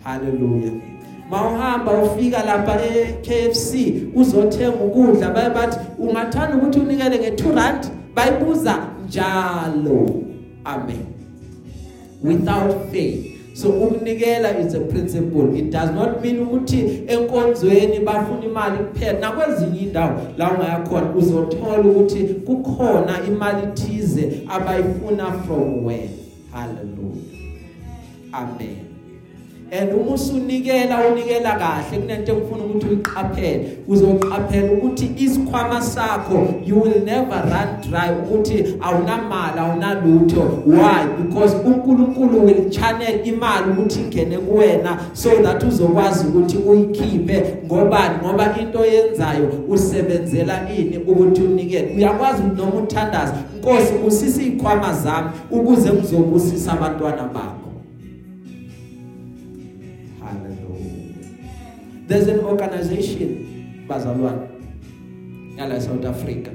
Hallelujah. 0.04 0.82
Mawuhamba 1.30 1.92
ufika 1.92 2.44
lapha 2.44 2.80
eKFC 2.86 3.76
uzothenga 4.16 4.78
ukudla 4.78 5.30
baye 5.30 5.50
bathi 5.50 5.80
ungathanda 6.00 6.58
ukuthi 6.58 6.80
unikele 6.80 7.18
nge2 7.18 7.56
rand? 7.56 7.88
Bayibuza 8.16 8.80
njalo. 9.08 10.24
Amen. 10.66 11.06
Without 12.24 12.92
faith. 12.92 13.37
So 13.58 13.70
ukunikela 13.70 14.60
is 14.60 14.76
a 14.76 14.82
principle. 14.82 15.56
It 15.56 15.72
does 15.72 15.90
not 15.90 16.22
mean 16.22 16.40
ukuthi 16.40 17.04
enkonzweni 17.08 18.00
bafuna 18.00 18.46
imali 18.46 18.78
kuphela. 18.78 19.20
Nakwezinye 19.20 19.80
indawo 19.80 20.22
la 20.38 20.52
ungayakhona 20.52 21.16
uzothola 21.16 21.84
ukuthi 21.84 22.24
kukhona 22.24 23.20
imali 23.28 23.68
thize 23.74 24.44
abayifuna 24.48 25.32
from 25.46 25.86
where? 25.86 26.10
Hallelujah. 26.52 27.24
Amen. 28.34 28.87
And 29.72 29.92
uma 29.94 30.12
usunikela 30.12 31.08
unikela 31.08 31.56
kahle. 31.56 32.00
Kunento 32.00 32.32
engifuna 32.32 32.64
ukuthi 32.64 32.88
uyiqaphele. 32.88 33.78
Uzoqaphela 33.88 34.72
ukuthi 34.72 35.12
isikhwama 35.18 35.82
sakho 35.82 36.62
you 36.66 36.76
will 36.82 37.04
never 37.06 37.42
run 37.50 37.82
dry 37.82 38.10
ukuthi 38.10 38.76
awunamali 38.82 39.60
awunalutho. 39.60 40.64
Why? 40.66 41.08
Because 41.18 41.56
uNkulunkulu 41.56 42.46
will 42.46 42.70
channel 42.70 43.28
imali 43.28 43.72
ukuthi 43.72 44.00
ingene 44.00 44.38
kuwena 44.38 45.00
so 45.14 45.30
that 45.44 45.64
uzokwazi 45.64 46.28
ukuthi 46.28 46.58
uyikhiphe. 46.58 47.58
Ngobani? 47.66 48.16
Ngoba 48.24 48.60
into 48.60 48.86
yenzayo 48.86 49.50
usebenzela 49.70 50.70
ini 50.78 50.98
ukuthi 50.98 51.42
unikele. 51.42 51.94
Uyakwazi 51.98 52.44
noma 52.58 52.74
uthandaza? 52.74 53.34
Nkosi 53.58 53.94
usisi 54.08 54.44
ikhwama 54.44 54.94
zami 54.94 55.30
ukuze 55.52 55.94
ngizobusisa 55.94 56.72
abantwana 56.72 57.24
bakho 57.24 57.57
there's 62.08 62.28
an 62.28 62.40
organization 62.40 63.46
bazalwane 63.88 64.48
yala 65.58 65.82
South 65.82 66.06
Africa 66.06 66.52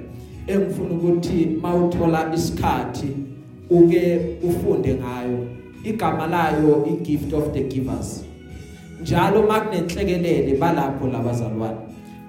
engifuna 0.46 0.94
ukuthi 0.94 1.58
mawuthola 1.62 2.34
isikhathi 2.34 3.06
uke 3.70 4.20
ufunde 4.42 4.94
ngayo. 4.94 5.46
Igama 5.84 6.26
layo 6.26 6.86
igift 6.86 7.32
of 7.32 7.52
the 7.52 7.60
givers. 7.60 8.24
Njalo 9.02 9.42
makunenhlekelele 9.42 10.56
balapho 10.56 11.06
labazalwane 11.06 11.76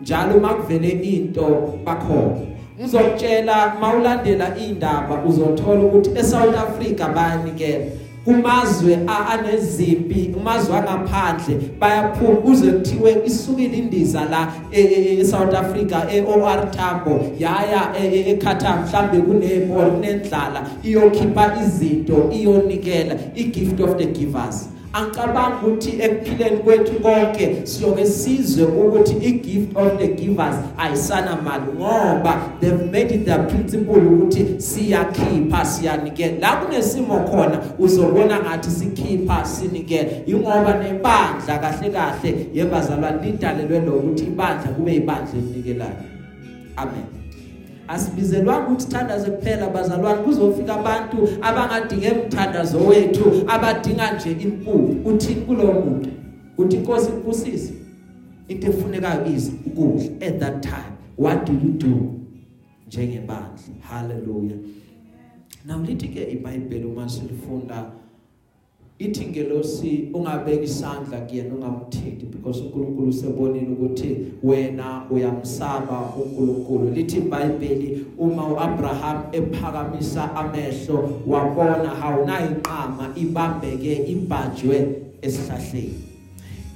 njalo 0.02 0.40
makuvele 0.40 0.90
into 0.90 1.74
bakhona. 1.86 2.38
Ngizokutshela 2.80 3.76
mawulandela 3.82 4.58
indaba 4.58 5.24
uzothola 5.24 5.84
ukuthi 5.84 6.10
eSouth 6.20 6.58
Africa 6.58 7.14
bayanikela. 7.16 7.86
Kumazwe 8.26 9.00
anezimpi 9.32 10.32
umazwe 10.38 10.78
angaphandle 10.78 11.58
bayaphuma. 11.80 12.40
Uze 12.40 12.72
kuthiwe 12.72 13.22
isukile 13.26 13.78
indiza 13.78 14.26
la 14.26 14.54
eSouth 14.72 15.54
Africa 15.56 15.98
eOR 16.12 16.72
Tambo 16.72 17.22
yaya 17.40 17.92
eKhatham 18.04 18.84
mhlambe 18.84 19.18
kuneball 19.18 19.92
kunendlala 19.92 20.68
iyokhipha 20.84 21.58
izinto 21.66 22.30
iyonikela 22.32 23.16
igift 23.36 23.80
of 23.80 23.98
the 23.98 24.06
givers. 24.06 24.70
Angicabanga 24.94 25.56
ukuthi 25.58 25.92
ekuphileni 26.02 26.58
kwethu 26.58 26.94
konke 26.94 27.62
siyoke 27.64 28.06
sizwe 28.06 28.64
ukuthi 28.64 29.14
igift 29.14 29.78
of 29.78 29.98
the 29.98 30.08
givers 30.08 30.56
ayisana 30.78 31.36
mali 31.36 31.64
ngoba 31.78 32.42
they've 32.60 32.92
made 32.92 33.16
it 33.16 33.26
their 33.26 33.48
principle 33.48 33.98
ukuthi 33.98 34.46
siyakhipha 34.58 35.66
siyanikela 35.66 36.40
la 36.40 36.56
kunesimo 36.56 37.20
khona 37.20 37.60
uzobona 37.80 38.40
ngathi 38.40 38.72
sikhipha 38.72 39.46
sinikela 39.46 40.10
ingoba 40.26 40.74
nebandla 40.74 41.58
kahle 41.62 41.90
kahle 41.90 42.48
yebazalwane 42.54 43.32
lidalelwe 43.32 43.80
lokuthi 43.80 44.24
ibandla 44.24 44.72
kube 44.72 44.96
ibandla 44.96 45.34
elinikelayo 45.38 46.04
amen. 46.78 47.23
Asibizelwanga 47.94 48.68
ukuthi 48.68 48.88
thandaze 48.88 49.32
kuphela 49.32 49.70
bazalwane. 49.70 50.24
Kuzofika 50.24 50.76
abantu 50.76 51.30
abangadinge 51.42 52.12
umthandazo 52.12 52.78
wethu 52.78 53.44
abadinga 53.48 54.14
nje 54.14 54.32
impuphu. 54.32 55.10
Uthini 55.10 55.42
kulowo 55.42 55.74
muntu 55.74 56.10
uthi 56.58 56.76
inkosi 56.76 57.10
ikusise 57.10 57.74
into 58.48 58.68
efunekayo 58.68 59.26
is 59.26 59.52
ukudla 59.66 60.28
at 60.28 60.40
that 60.40 60.62
time. 60.62 60.98
What 61.18 61.46
do 61.46 61.54
you 61.54 61.72
do? 61.78 62.20
Njengebandla. 62.88 63.74
Hallelujah. 63.82 64.58
Now 65.66 65.78
lithi 65.78 66.08
ke 66.08 66.32
iBhayibheli 66.32 66.86
uma 66.86 67.10
silifunda 67.10 67.92
ithi 69.00 69.26
ngelosi 69.26 70.10
ungabeka 70.14 70.64
isandla 70.64 71.18
kuyena 71.18 71.56
ungamthinti 71.56 72.26
because 72.26 72.62
uNkulunkulu 72.62 73.10
usebonile 73.10 73.68
ukuthi 73.68 74.18
wena 74.44 75.02
uyamsaba 75.10 76.14
uNkulunkulu. 76.18 76.90
Lithi 76.90 77.18
iBhayibheli 77.18 78.06
uma 78.18 78.48
uAbraham 78.48 79.24
ephakamisa 79.32 80.36
amehlo 80.36 81.10
wabona 81.28 81.90
hawunayinqama 81.90 83.12
ibambeke 83.16 83.94
ibhajwe 83.96 84.96
esihlahleni. 85.22 85.94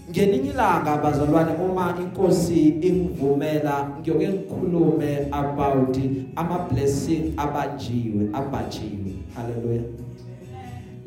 Ngeningi 0.09 0.49
ilanga 0.49 0.97
bazalwane 0.97 1.51
uma 1.65 1.95
inkosi 2.01 2.67
ingivumela 2.67 3.89
ngiyoke 3.99 4.27
ngikhulume 4.29 5.27
about 5.31 5.97
ama 6.35 6.59
blessing 6.59 7.33
abanjiwe. 7.37 8.29
Abajiwe 8.33 9.13
haleluya 9.35 10.06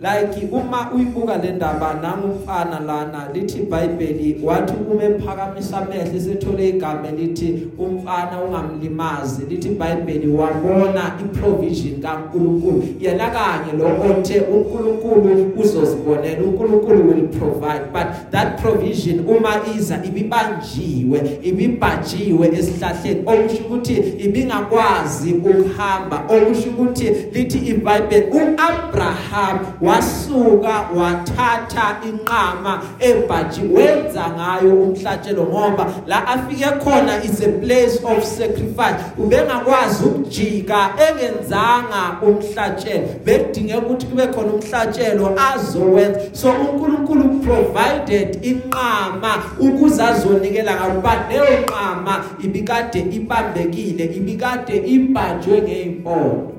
like 0.00 0.48
uma 0.52 0.90
uyibuka 0.94 1.36
le 1.36 1.52
ndaba 1.52 1.94
nangumfana 1.94 2.80
lana 2.80 3.28
lithi 3.34 3.58
iBhayibheli 3.58 4.40
wathi 4.42 4.72
uma 4.90 5.04
ephakamisa 5.04 5.78
amehlo 5.78 6.20
sethole 6.20 6.68
igama 6.68 7.08
elithi 7.08 7.68
umfana 7.78 8.42
ungamlimazi. 8.44 9.42
Lithi 9.48 9.68
iBhayibheli 9.68 10.28
wabona 10.28 11.12
iprovision 11.20 12.00
kaNkuluNkulu. 12.00 12.84
Yena 13.00 13.30
kanye 13.30 13.72
lo 13.78 13.86
othe 14.10 14.40
uNkulunkulu 14.40 15.52
uzozibonela 15.56 16.42
uNkulunkulu 16.42 17.08
will 17.08 17.28
provide. 17.28 17.92
But 17.92 18.30
that 18.30 18.60
provision 18.60 19.26
uma 19.26 19.60
iza 19.76 20.00
ibibanjiwe 20.04 21.38
ibibhajiwe 21.42 22.48
esihlahleni. 22.48 23.22
Okusho 23.26 23.62
ukuthi 23.64 23.94
ibingakwazi 24.18 25.32
ukuhamba. 25.32 26.24
Okusho 26.28 26.70
ukuthi 26.70 27.10
lithi 27.32 27.58
iBhayibheli 27.58 28.26
uAbraham 28.32 29.58
wasuka 29.90 30.88
wathatha 30.96 31.96
inqama 32.08 32.82
ebhaji 33.00 33.60
wenza 33.72 34.30
ngayo 34.30 34.74
umhlatshelo 34.74 35.42
ngoba 35.42 35.86
la 36.06 36.26
afike 36.26 36.64
khona 36.64 37.24
is 37.24 37.40
a 37.40 37.48
place 37.48 38.00
of 38.04 38.24
sacrifice. 38.24 38.96
Ubengakwazi 39.18 40.04
ukujika 40.04 40.90
engenzanga 41.08 42.16
umhlatshelo. 42.22 43.08
Bedinge 43.24 43.76
ukuthi 43.76 44.06
kube 44.06 44.26
khona 44.26 44.52
umhlatshelo 44.52 45.38
azowenza. 45.54 46.20
So 46.32 46.50
uNkulunkulu 46.50 47.40
provided 47.40 48.38
inqama 48.44 49.42
ukuze 49.58 50.02
azonikela 50.02 50.74
ngakuba 50.74 51.28
leyo 51.28 51.44
nqama 51.60 52.24
ibikade 52.44 53.00
ibambekile 53.00 54.04
ibikade 54.04 54.76
ibhajwe 54.76 55.62
ngeimpondo 55.62 56.52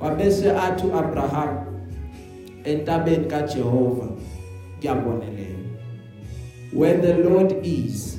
wabese 0.00 0.50
athi 0.50 0.86
uAbraham 0.86 1.71
entabeni 2.64 3.24
kaJehova 3.24 4.08
kuyabonelela 4.80 5.52
where 6.72 6.98
the 6.98 7.14
Lord 7.28 7.52
is 7.62 8.18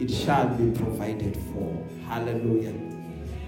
it 0.00 0.10
shall 0.10 0.48
be 0.48 0.70
provided 0.78 1.36
for. 1.36 1.70
Hallelujah. 2.08 2.72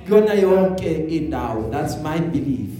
Kuyona 0.07 0.35
yonke 0.35 1.09
indawo 1.09 1.71
that's 1.71 1.97
my 2.03 2.19
belief. 2.21 2.71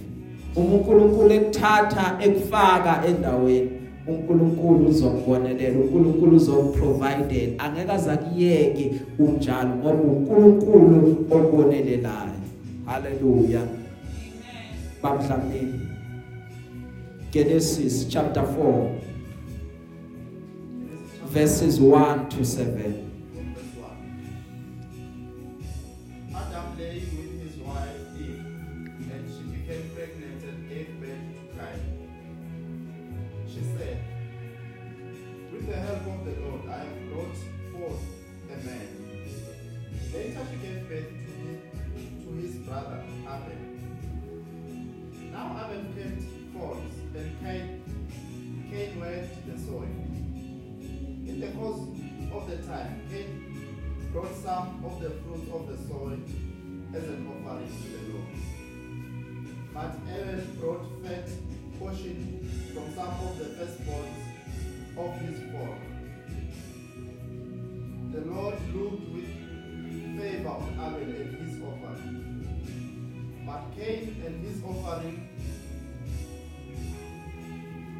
uNkulunkulu 0.55 1.31
ekuthatha 1.31 2.17
ekufaka 2.21 3.03
endaweni 3.07 3.71
uNkulunkulu 4.07 4.87
uzokubonelela 4.89 5.79
uNkulunkulu 5.79 6.35
uzokuprovide 6.35 7.53
angeke 7.57 7.91
azakuyeke 7.91 8.91
unjalo 9.19 9.75
ngoba 9.75 10.03
uNkulunkulu 10.03 11.25
obonelelayo. 11.31 12.39
Hallelujah. 12.85 13.67
Bamdlamini 15.03 15.94
Genesis 17.31 18.05
chapter 18.05 18.45
4 18.45 19.01
verses 21.25 21.79
1 21.79 22.29
to 22.29 22.45
7 22.45 23.04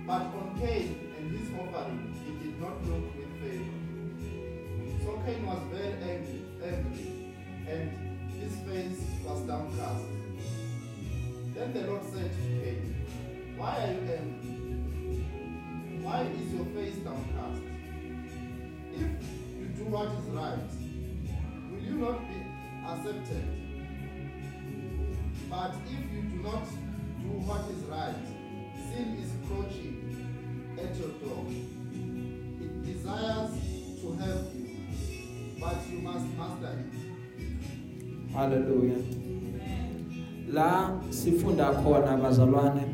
but 0.07 0.21
on 0.21 0.55
Cain 0.59 1.13
and 1.17 1.37
his 1.37 1.49
offering, 1.59 2.13
he 2.23 2.31
did 2.43 2.61
not 2.61 2.83
look 2.85 3.15
with 3.15 3.33
favor. 3.41 3.75
So 5.03 5.21
Cain 5.25 5.45
was 5.45 5.61
very 5.71 5.93
angry, 5.93 6.41
angry, 6.63 7.33
and 7.67 8.31
his 8.39 8.55
face 8.67 9.01
was 9.25 9.41
downcast. 9.41 10.05
Then 11.55 11.73
the 11.73 11.87
Lord 11.87 12.03
said 12.13 12.31
to 12.31 12.41
Cain, 12.61 12.95
Why 13.57 13.77
are 13.77 13.93
you 13.93 14.01
angry? 14.13 14.55
Why 16.03 16.21
is 16.21 16.53
your 16.53 16.65
face 16.65 16.97
downcast? 16.97 17.61
If 18.93 19.09
you 19.57 19.65
do 19.75 19.85
what 19.85 20.09
is 20.09 20.25
right, 20.29 20.69
will 21.71 21.81
you 21.81 21.95
not 21.95 22.19
be 22.29 22.45
accepted? 22.85 23.45
But 25.49 25.75
if 25.85 26.13
you 26.13 26.21
do 26.21 26.43
not 26.43 26.65
do 27.21 27.29
what 27.47 27.65
is 27.71 27.83
right, 27.85 28.15
sin 28.91 29.17
is 29.21 29.24
crouching 29.47 30.77
at 30.77 30.95
your 30.97 31.09
door. 31.21 31.45
It 32.61 32.85
desires 32.85 33.51
to 34.01 34.07
help 34.13 34.53
you, 34.55 34.65
but 35.59 35.77
you 35.91 35.99
must 35.99 36.25
master 36.37 36.73
it. 36.79 36.91
Hallelujah. 38.33 39.01
La 40.49 40.99
sifunda 41.09 41.73
khona 41.83 42.17
bazalwane 42.21 42.85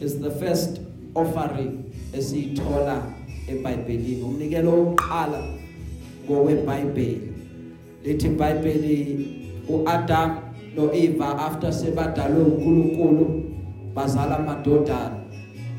is 0.00 0.20
the 0.20 0.30
first 0.30 0.80
offering 1.14 1.92
esiyithola 2.12 3.02
eBhayibhelini. 3.48 4.22
Umnikelo 4.22 4.72
oqala 4.94 5.40
ngokweBhayibheli. 6.26 7.32
Lithi 8.04 8.28
iBhayibheli 8.28 8.96
uAdam 9.68 10.30
noEva 10.76 11.38
after 11.38 11.72
sebadalwe 11.72 12.42
uNkulunkulu 12.42 13.26
bazala 13.94 14.38
amadodana. 14.38 15.17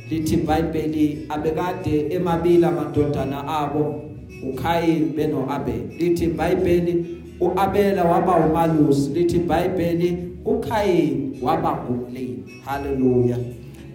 Lithi 0.10 0.36
iBhayibheli 0.36 1.26
abekade 1.30 2.08
emabili 2.10 2.66
amadodana 2.66 3.48
abo 3.48 4.02
uKhayin 4.50 5.14
benoAbel. 5.16 5.82
Lithi 6.00 6.26
iBhayibheli 6.26 7.06
uAbela 7.40 8.04
waba 8.04 8.36
umalusi. 8.46 9.10
Lithi 9.14 9.38
iBhayibheli 9.38 10.18
uKhayin 10.46 11.38
waba 11.42 11.78
ngumlimi 11.78 12.44
haleluya. 12.66 13.38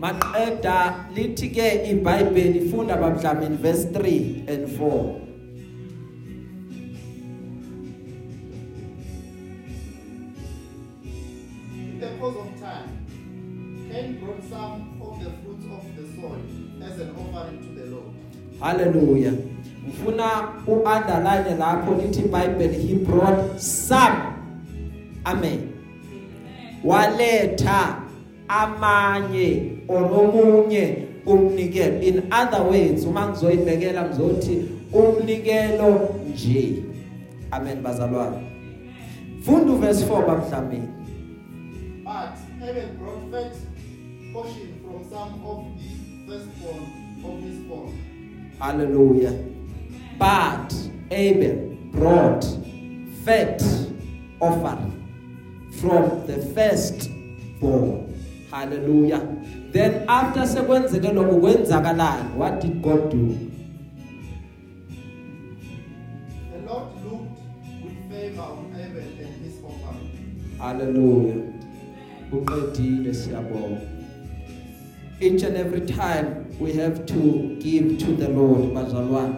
Maqeda 0.00 0.94
lithi 1.16 1.48
ke 1.48 1.90
iBhayibheli 1.90 2.58
ifunda 2.58 2.96
babdlamini 2.96 3.56
verse 3.56 3.84
3 3.92 4.48
and 4.48 4.68
4 4.78 5.23
Lord. 18.64 18.78
haleluya 18.78 19.32
ngifuna 19.86 20.48
uunderline 20.66 21.58
lapho 21.58 21.94
lithi 21.94 22.20
iBhayibheli 22.20 22.86
he 22.86 22.94
brought 22.94 23.58
some 23.58 24.16
amen. 25.24 25.70
Waletha 26.84 28.02
amanye 28.48 29.72
onomunye 29.88 30.96
umnikelo. 31.26 32.02
In 32.02 32.22
other 32.32 32.62
words 32.62 33.04
uma 33.04 33.28
ngizoyibhekela 33.28 34.04
ngizothi 34.04 34.64
umnikelo 34.92 36.14
nje. 36.32 36.82
Amen 37.50 37.82
bazalwane. 37.82 38.36
Funda 39.42 39.72
uverse 39.72 40.04
4 40.04 40.26
bamhlambeni 40.26 40.88
But 42.04 42.36
Abel 42.62 42.88
brought 42.98 43.30
fat 43.30 43.56
portion 44.32 44.68
from 44.82 45.04
some 45.10 45.44
of 45.44 45.64
the 45.78 46.32
firstborn 46.32 46.84
of 47.24 47.42
his 47.42 47.66
flock. 47.66 48.03
Hallelujah. 48.60 49.32
But 50.18 50.74
Abel 51.10 51.76
brought 51.92 52.44
fat 53.24 53.62
offering 54.40 54.90
from 55.80 56.26
the 56.26 56.38
first 56.54 57.10
born. 57.60 58.14
Hallelujah. 58.50 59.20
Then 59.72 60.04
after 60.08 60.40
sekwenzeke 60.46 61.12
lokho 61.12 61.40
kwenzakalani? 61.40 62.36
What 62.36 62.60
did 62.60 62.82
God 62.82 63.10
do? 63.10 63.36
The 66.52 66.58
Lord 66.66 66.88
looked 67.04 67.38
with 67.82 68.10
favor 68.10 68.42
on 68.42 68.74
Abel 68.78 69.02
and 69.02 69.44
his 69.44 69.58
offering. 69.64 70.56
hallelujah. 70.58 71.42
Uqedile 72.32 73.14
siyabonga. 73.14 73.80
Each 75.26 75.42
and 75.42 75.56
every 75.56 75.80
time 75.80 76.26
we 76.60 76.72
have 76.72 77.06
to 77.06 77.56
give 77.58 77.98
to 77.98 78.12
the 78.12 78.28
Lord 78.28 78.74
bazalwane 78.74 79.34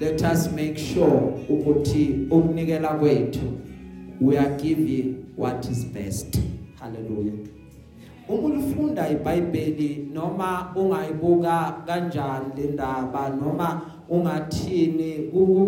let 0.00 0.22
us 0.22 0.52
make 0.52 0.78
sure 0.78 1.20
ukuthi 1.48 2.26
ukunikela 2.30 2.88
kwethu 2.88 3.58
we 4.20 4.38
are 4.38 4.56
giving 4.56 5.18
what 5.36 5.70
is 5.70 5.84
best. 5.84 6.40
Hallelujah. 6.80 7.46
Uma 8.28 8.42
ulifunda 8.42 9.08
iBhayibheli 9.08 10.08
noma 10.12 10.72
ungayibuka 10.76 11.82
kanjani 11.86 12.46
le 12.56 12.66
ndaba 12.70 13.28
noma 13.28 13.82
ungathini 14.10 15.12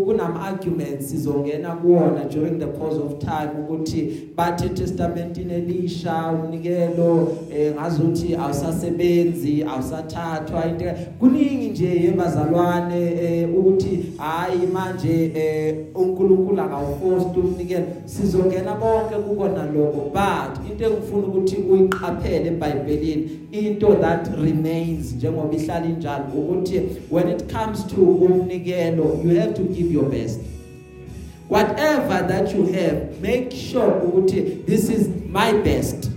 kunama 0.04 0.42
arguments 0.42 1.10
sizongena 1.10 1.70
kuona 1.70 2.24
during 2.24 2.58
the 2.58 2.66
course 2.66 2.96
of 2.96 3.18
time 3.18 3.50
ukuthi 3.64 4.28
bathi 4.36 4.68
testamentini 4.68 5.54
elisha 5.54 6.26
umnikelo 6.32 7.36
eh, 7.56 7.74
ngazuthi 7.74 8.34
awusasebenzi 8.34 9.62
awusathathwa 9.62 10.66
into 10.66 10.84
kuningi 11.18 11.68
nje 11.68 11.86
yebazalwane 11.86 13.02
eh, 13.22 13.48
ukuthi 13.58 14.04
hayi 14.16 14.66
manje 14.72 15.32
eh, 15.34 15.76
uNkulunkulu 15.94 16.60
akawuforce 16.60 17.40
umnikelo. 17.40 17.84
Sizongena 18.04 18.72
konke 18.74 19.14
kukona 19.14 19.64
lokho 19.64 20.10
but 20.12 20.70
into 20.70 20.84
engifuna 20.84 21.26
ukuthi 21.26 21.56
uyiqaphele 21.56 22.48
eBhayibhelini 22.48 23.40
into 23.52 23.94
that 23.94 24.28
remains 24.38 25.14
njengoba 25.14 25.54
ihlala 25.54 25.86
injalo 25.86 26.24
ukuthi 26.34 26.80
when 27.10 27.28
it 27.28 27.52
comes 27.52 27.86
to 27.86 27.96
umnikelo 28.30 29.20
you 29.24 29.40
have 29.40 29.54
to 29.54 29.62
give 29.62 29.92
your 29.92 30.10
best. 30.10 30.40
Whatever 31.48 32.28
that 32.28 32.54
you 32.54 32.66
have 32.66 33.20
make 33.22 33.50
sure 33.52 34.02
ukuthi 34.04 34.66
this 34.66 34.90
is 34.90 35.08
my 35.32 35.52
best. 35.52 36.10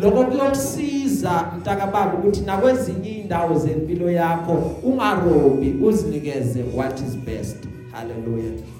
Lokho 0.00 0.24
kuyokusiza 0.24 1.52
mntaka 1.58 1.86
baba 1.86 2.18
ukuthi 2.18 2.40
nakwezinye 2.40 3.10
indawo 3.10 3.58
zempilo 3.58 4.10
yakho 4.10 4.76
ungarobi 4.82 5.74
uzinikeze 5.84 6.64
what 6.74 7.00
is 7.00 7.16
best. 7.16 7.56
Hallelujah. 7.92 8.75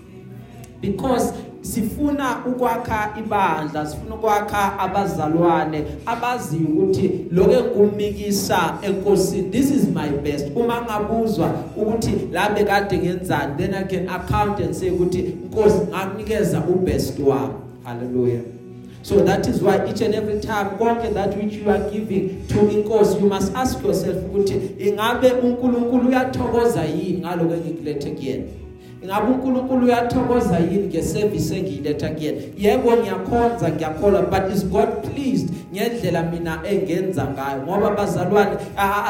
Because 0.87 1.33
sifuna 1.67 2.37
ukwakha 2.47 3.15
ibandla 3.19 3.87
sifuna 3.87 4.15
ukwakha 4.15 4.79
abazalwane 4.79 5.85
abaziyo 6.07 6.69
ukuthi 6.69 7.11
lokho 7.31 7.53
engumikisa 7.53 8.79
enkosini 8.83 9.51
this 9.51 9.71
is 9.71 9.89
my 9.89 10.09
best. 10.09 10.47
Uma 10.57 10.83
ngabuzwa 10.83 11.51
ukuthi 11.77 12.13
la 12.33 12.49
bekade 12.49 12.99
ngenzani 12.99 13.57
then 13.57 13.75
i 13.75 13.85
can 13.85 14.09
account 14.09 14.61
and 14.61 14.75
say 14.75 14.91
ukuthi 14.91 15.19
inkosi 15.19 15.79
ngakunikeza 15.89 16.61
ubest 16.61 17.19
wami. 17.19 17.55
Hallelujah. 17.85 18.43
So 19.03 19.21
that 19.21 19.47
is 19.47 19.63
why 19.63 19.87
each 19.89 20.01
and 20.01 20.15
every 20.15 20.41
time 20.41 20.71
konke 20.79 21.15
that 21.15 21.37
which 21.37 21.55
you 21.55 21.71
are 21.71 21.91
giving 21.91 22.47
to 22.49 22.55
inkosi 22.55 23.21
you 23.21 23.29
must 23.29 23.55
ask 23.55 23.85
yourself 23.85 24.17
ukuthi 24.17 24.61
ingabe 24.79 25.31
uNkulunkulu 25.31 26.09
uyathokoza 26.09 26.85
yini 26.85 27.19
ngaloko 27.19 27.55
engikulethe 27.55 28.11
kuyena? 28.11 28.45
Ingabe 29.03 29.33
uNkulunkulu 29.33 29.87
uyathokoza 29.87 30.59
yini 30.59 30.87
ngeservice 30.87 31.57
engiyiletha 31.57 32.09
kuyena? 32.09 32.41
Yebo 32.59 32.97
ngiyakhonza 32.97 33.69
ngiyakholwa 33.71 34.23
but 34.23 34.53
is 34.55 34.65
God 34.67 34.89
pleased 35.03 35.49
ngendlela 35.75 36.23
mina 36.23 36.59
engenza 36.71 37.25
ngayo 37.25 37.63
ngoba 37.63 37.91
bazalwane 37.91 38.57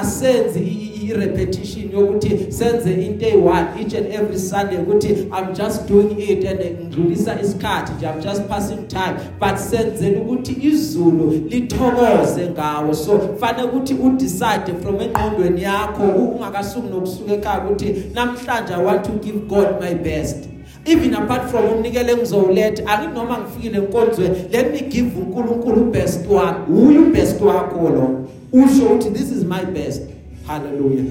asenzi 0.01 0.61
i-repetition 1.03 1.91
yokuthi 1.93 2.53
senze 2.53 2.93
into 2.93 3.27
eyi-one 3.27 3.67
each 3.81 3.95
and 3.95 4.07
every 4.07 4.39
Sunday 4.39 4.79
ukuthi 4.79 5.29
I'm 5.33 5.55
just 5.55 5.89
doing 5.89 6.17
it 6.19 6.45
and 6.45 6.61
ngidlulisa 6.61 7.41
isikhathi 7.41 7.93
nje 7.93 8.07
I'm 8.07 8.23
just 8.23 8.49
passing 8.49 8.89
time. 8.89 9.17
But 9.41 9.57
senzele 9.59 10.17
ukuthi 10.17 10.57
izulu 10.63 11.31
lithokoze 11.49 12.51
ngawo. 12.51 12.95
So 12.95 13.37
fanele 13.41 13.69
ukuthi 13.69 13.95
udecide 13.95 14.75
from 14.83 15.01
engqondweni 15.01 15.63
yakho 15.63 16.03
ungakasuki 16.03 16.89
nokusuka 16.89 17.33
ekhaya 17.33 17.65
ukuthi 17.65 17.95
namhlanje 18.15 18.75
I 18.75 18.83
want 18.83 19.05
to 19.05 19.13
give 19.13 19.39
God 19.49 19.81
my 19.81 19.95
best. 19.95 20.49
Even 20.85 21.15
apart 21.15 21.51
from 21.51 21.65
umnikelo 21.65 22.13
engizowuletha 22.13 22.87
anginoma 22.87 23.39
ngifikile 23.39 23.79
enkonzweni 23.79 24.37
let 24.53 24.73
me 24.73 24.81
give 24.81 25.11
uNkulunkulu 25.21 25.85
best 25.85 26.27
wami 26.31 26.59
uyu 26.81 27.13
best 27.13 27.41
wakho 27.41 27.89
lo. 27.89 28.27
Usho 28.53 28.85
ukuthi 28.85 29.11
this 29.11 29.31
is 29.31 29.45
my 29.45 29.65
best. 29.65 30.16
Hallelujah. 30.47 31.05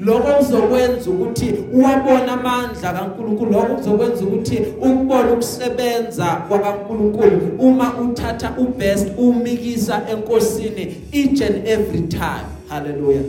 Lokho 0.00 0.32
kuzokwenza 0.32 1.10
ukuthi 1.10 1.54
uwabona 1.72 2.32
amandla 2.32 2.92
kaNkuluNkulu. 2.92 3.52
Lokho 3.52 3.74
kuzokwenza 3.74 4.24
ukuthi 4.24 4.58
ukubona 4.80 5.32
ukusebenza 5.32 6.24
kwaNkuluNkulu 6.48 7.40
uma 7.58 8.00
uthatha 8.00 8.54
ubest 8.58 9.08
umikisa 9.18 10.02
enkosini 10.10 10.96
each 11.12 11.42
and 11.42 11.68
every 11.68 12.00
time. 12.00 12.46
Hallelujah. 12.68 13.22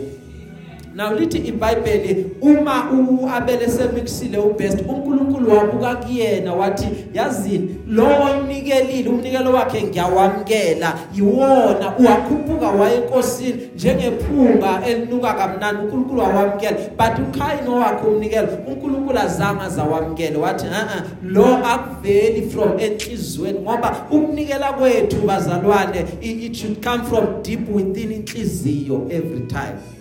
Now 1.00 1.14
lithi 1.14 1.38
iBhayibheli 1.38 2.26
uma 2.42 2.90
uAbele 2.90 3.68
semixile 3.68 4.38
ubest 4.38 4.80
uNkulunkulu 4.88 5.56
wabuka 5.56 5.94
kuyena 5.94 6.54
wathi 6.54 6.88
yazini 7.14 7.76
lo 7.88 8.04
omnikelile 8.04 9.08
umnikelo 9.08 9.52
wakhe 9.52 9.82
ngiyawamkela 9.82 10.98
yiwona 11.14 11.98
uwakhuphuka 11.98 12.68
waye 12.68 12.96
enkosini 12.96 13.70
njengephunga 13.74 14.82
elinuka 14.86 15.32
kamnandi 15.34 15.82
uNkulunkulu 15.82 16.20
wawamkela 16.20 16.76
but 16.98 17.28
uKhayini 17.28 17.68
wakhe 17.68 18.06
umnikelo 18.06 18.48
uNkulunkulu 18.68 19.18
azange 19.18 19.62
azawamkela 19.62 20.38
wathi 20.38 20.66
a 20.66 21.02
lo 21.22 21.46
akuveli 21.56 22.50
from 22.50 22.80
enhlizweni 22.80 23.58
ngoba 23.58 24.06
ukunikela 24.10 24.72
kwethu 24.72 25.16
bazalwane 25.16 26.04
it 26.20 26.56
should 26.56 26.84
come 26.84 27.04
from 27.04 27.42
deep 27.42 27.74
within 27.74 28.12
inhliziyo 28.12 29.06
every 29.10 29.46
time. 29.46 29.99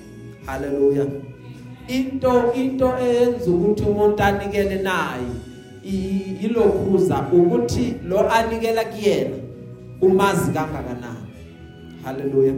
Haleluya 0.49 1.05
into 1.87 2.53
into 2.53 2.87
eyenza 3.01 3.51
ukuthi 3.51 3.83
umuntu 3.83 4.23
anikele 4.23 4.75
naye 4.81 5.29
ilokhuza 6.41 7.25
ukuthi 7.31 7.95
lo 8.07 8.29
anikela 8.29 8.83
kuyena 8.83 9.35
umazi 10.01 10.51
kangakanani. 10.51 11.29
Haleluya 12.03 12.53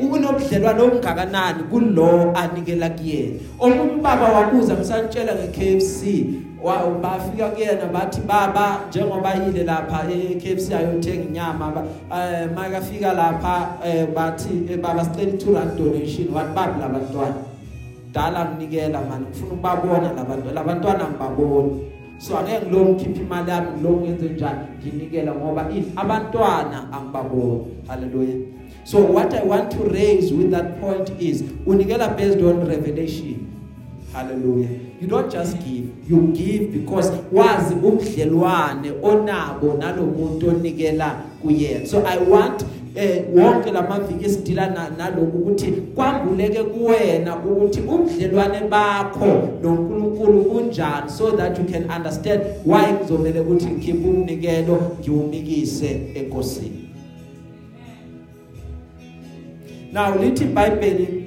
ukunobudlelwano 0.00 0.84
obungakanani 0.84 1.62
kulo 1.70 2.32
anikela 2.34 2.90
kuyena. 2.90 3.34
Omunye 3.58 3.92
ubaba 3.92 4.32
wabuza 4.32 4.74
ngisantshela 4.74 5.34
ngeKFC 5.34 6.24
bafika 7.02 7.48
kuyena 7.48 7.86
bathi 7.86 8.20
baba 8.20 8.80
njengoba 8.88 9.34
yile 9.34 9.64
lapha 9.64 10.04
eKFC 10.10 10.72
ayothenga 10.72 11.24
inyama. 11.24 11.84
Eh 12.14 12.48
makafika 12.54 13.12
lapha 13.12 13.78
eh, 13.84 14.06
bathi 14.14 14.66
eh, 14.70 14.78
baba 14.78 15.04
sicela 15.04 15.30
i2 15.32 15.54
rand 15.54 15.78
donation. 15.78 16.28
Wathi 16.34 16.54
babi 16.54 16.80
labantwana 16.80 17.34
dala 18.12 18.44
nginikela 18.44 19.00
manje 19.00 19.28
ngifuna 19.30 19.52
ukubabona 19.52 20.12
labantu 20.12 20.54
labantwana 20.54 21.04
ngibabona 21.08 21.68
so 22.18 22.38
angeke 22.38 22.66
ngilomkhipha 22.66 23.20
imali 23.20 23.50
yami 23.50 23.66
ngilongenze 23.76 24.28
njani? 24.28 24.58
Nginikela 24.80 25.34
ngoba 25.34 25.70
ini 25.70 25.92
abantwana 25.96 26.92
angibaboni. 26.92 27.64
Haleluya 27.88 28.34
so 28.84 28.98
what 28.98 29.32
i 29.34 29.42
want 29.44 29.70
to 29.70 29.84
raise 29.84 30.32
with 30.32 30.50
that 30.50 30.80
point 30.80 31.10
is 31.20 31.42
unikela 31.66 32.08
based 32.16 32.42
on 32.42 32.66
revelation. 32.66 33.48
Hallelujah. 34.12 34.91
You 35.02 35.08
don't 35.08 35.32
just 35.32 35.56
give 35.58 35.90
you 36.08 36.32
give 36.32 36.72
because 36.72 37.12
wazi 37.32 37.74
ubudlelwane 37.74 38.92
onabo 39.02 39.74
nalomuntu 39.74 40.48
onikela 40.48 41.16
kuyena 41.42 41.86
so 41.86 42.06
i 42.06 42.18
want 42.30 42.64
eh 42.94 43.24
wonke 43.34 43.70
lamaviki 43.70 44.24
esidila 44.24 44.90
naloku 44.98 45.38
ukuthi 45.38 45.70
kwambuleke 45.70 46.62
kuwena 46.62 47.36
ukuthi 47.36 47.80
ubudlelwane 47.80 48.60
bakho 48.70 49.48
noNkulunkulu 49.62 50.44
kunjani 50.44 51.10
so 51.10 51.30
that 51.30 51.58
you 51.58 51.64
can 51.64 51.90
understand 51.96 52.40
why 52.66 52.92
kuzomela 52.92 53.40
ukuthi 53.40 53.66
ngikhiphe 53.66 54.08
umnikelo 54.08 54.82
ngiwumikise 55.00 56.00
enkosini. 56.14 56.88
Now 59.92 60.22
lithi 60.22 60.44
iBhayibheli 60.44 61.21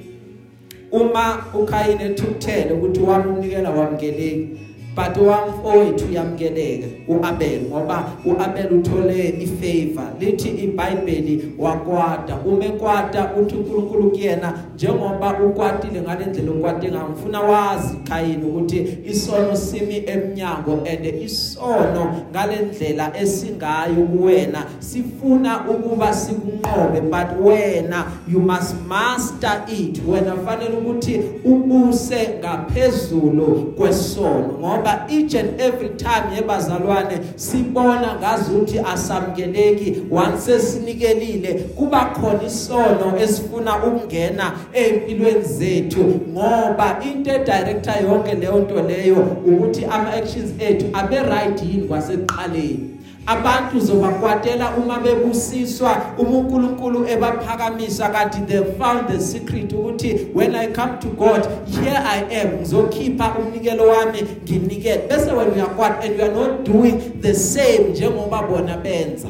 uma 1.00 1.44
uKhayini 1.54 2.04
ethukuthele 2.04 2.72
ukuthi 2.72 3.00
wami 3.00 3.38
unikela 3.38 3.70
wamkeleki 3.70 4.48
but 4.96 5.16
wamfowethu 5.16 6.04
uyamkeleka 6.10 6.86
uAbel 7.08 7.60
ngoba 7.68 8.12
uAbel 8.24 8.72
uthole 8.72 9.28
ifavor 9.28 10.12
lithi 10.20 10.48
iBhayibheli 10.48 11.52
wakwada 11.58 12.36
umekwada 12.36 13.30
uthi 13.40 13.54
uNkulunkulu 13.54 14.10
kuyena 14.10 14.58
njengoba 14.74 15.40
ukwatile 15.40 16.00
ngalendlela 16.00 16.50
ukwate 16.52 16.88
ngayo 16.88 17.08
ngifuna 17.08 17.40
wazi 17.40 17.96
Khayini 18.08 18.44
ukuthi 18.44 18.98
isono 19.04 19.56
simi 19.56 19.96
eminyango 20.06 20.72
and 20.86 21.06
isono 21.06 22.14
ngalendlela 22.30 23.12
esingayo 23.20 24.06
kuwena. 24.06 24.64
Sifuna 24.78 25.70
ukuba 25.70 26.14
sikunqobe 26.14 27.00
but 27.00 27.40
wena 27.40 28.04
you 28.28 28.40
must 28.40 28.76
master 28.88 29.64
it. 29.68 30.00
Wena 30.08 30.36
fanele 30.36 30.76
ukuthi 30.76 31.20
ubuse 31.44 32.28
ngaphezulu 32.38 33.74
kwesono 33.76 34.58
ngoba 34.60 34.85
ngoba 34.86 35.10
each 35.10 35.34
and 35.34 35.60
every 35.60 35.88
time 35.96 36.32
yebazalwane 36.36 37.18
sibona 37.36 38.14
ngazuthi 38.14 38.78
asamkeleki 38.78 40.02
once 40.10 40.58
sinikelile 40.58 41.54
kuba 41.54 42.04
khona 42.04 42.42
isono 42.46 43.18
esifuna 43.20 43.84
ukungena 43.84 44.52
empilweni 44.72 45.42
zethu 45.42 46.20
ngoba 46.28 47.00
into 47.04 47.30
edirector 47.30 48.02
yonke 48.02 48.34
leyo 48.34 48.58
nto 48.58 48.82
leyo 48.82 49.16
ukuthi 49.46 49.84
ama 49.84 50.12
actions 50.12 50.50
ethu 50.58 50.86
abe 50.92 51.22
right 51.22 51.62
yini 51.62 51.88
kwaseqaleni 51.88 52.95
abantu 53.26 53.80
zobakwatela 53.80 54.70
uma 54.76 54.98
bebusiswa 54.98 56.02
uNkulunkulu 56.18 57.08
ebaphakamisa 57.08 58.08
kanti 58.08 58.38
they 58.46 58.62
found 58.78 59.08
the 59.08 59.20
secret 59.20 59.72
ukuthi 59.72 60.28
when 60.34 60.54
i 60.54 60.66
come 60.66 60.98
to 60.98 61.08
God 61.08 61.48
here 61.66 61.98
i 61.98 62.40
am 62.40 62.48
ngizokhipha 62.58 63.34
umnikelo 63.38 63.88
wami 63.88 64.22
nginikele 64.44 65.02
bese 65.08 65.32
wena 65.32 65.52
uyakwata 65.52 66.04
and 66.04 66.18
you 66.18 66.24
are 66.24 66.34
not 66.34 66.64
doing 66.64 67.20
the 67.20 67.34
same 67.34 67.78
njengoba 67.90 68.42
bona 68.42 68.76
benza. 68.76 69.28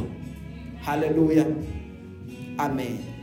Hallelujah. 0.82 1.46
Amen. 2.58 3.15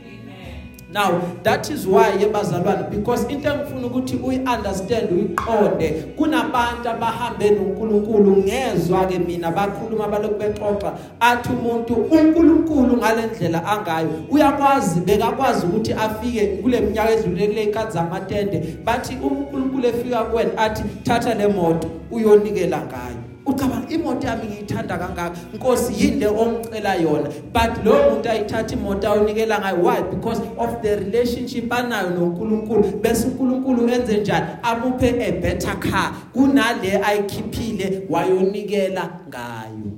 Now 0.94 1.20
that 1.42 1.70
is 1.70 1.86
why 1.86 2.12
yebazalwane 2.12 2.90
because 2.90 3.24
into 3.24 3.48
engifuna 3.48 3.86
ukuthi 3.86 4.16
uyiunderstand 4.16 5.12
uyiqonde. 5.12 5.90
Kunabantu 6.16 6.88
abahambe 6.88 7.50
noNkulunkulu 7.50 8.36
ngezwe 8.36 9.06
ke 9.06 9.18
mina 9.18 9.50
bakhuluma 9.50 10.08
balokhu 10.08 10.38
bexoxa 10.38 10.92
athi 11.20 11.48
umuntu 11.52 11.94
uNkulunkulu 11.94 12.96
ngalendlela 12.96 13.66
angayo. 13.66 14.08
Uyakwazi 14.30 15.00
bekakwazi 15.00 15.66
ukuthi 15.66 15.92
afike 15.92 16.46
kule 16.46 16.80
minyaka 16.80 17.10
edlule 17.10 17.46
kule 17.46 17.62
ikhathi 17.64 17.92
zamatende 17.92 18.78
bathi 18.84 19.16
uNkulunkulu 19.22 19.86
efika 19.86 20.24
kuwena 20.24 20.58
athi 20.58 20.82
thatha 21.02 21.34
le 21.34 21.48
moto 21.48 21.90
uyonikela 22.10 22.78
ngayo. 22.78 23.23
Ucabanga 23.46 23.88
imoto 23.88 24.26
yami 24.26 24.46
ngiyithanda 24.46 24.98
kangaka. 24.98 25.36
Inkosi 25.52 25.92
yinde 25.98 26.26
ongicela 26.26 26.94
yona. 26.94 27.28
But 27.52 27.84
lo 27.84 27.92
muntu 27.92 28.28
ayithatha 28.28 28.74
imoto 28.74 29.08
awunikela 29.08 29.58
ngayo. 29.58 29.82
Why? 29.82 30.02
Because 30.02 30.40
of 30.58 30.82
the 30.82 30.96
relationship 30.96 31.68
anayo 31.70 32.10
noNkulunkulu. 32.10 33.00
Bese 33.02 33.26
uNkulunkulu 33.26 33.88
enze 33.88 34.16
njani? 34.20 34.46
Amuphe 34.62 35.20
a 35.20 35.32
better 35.40 35.76
car. 35.80 36.14
Kunale 36.32 37.00
ayikhiphile 37.04 38.02
wayonikela 38.08 39.10
ngayo. 39.28 39.92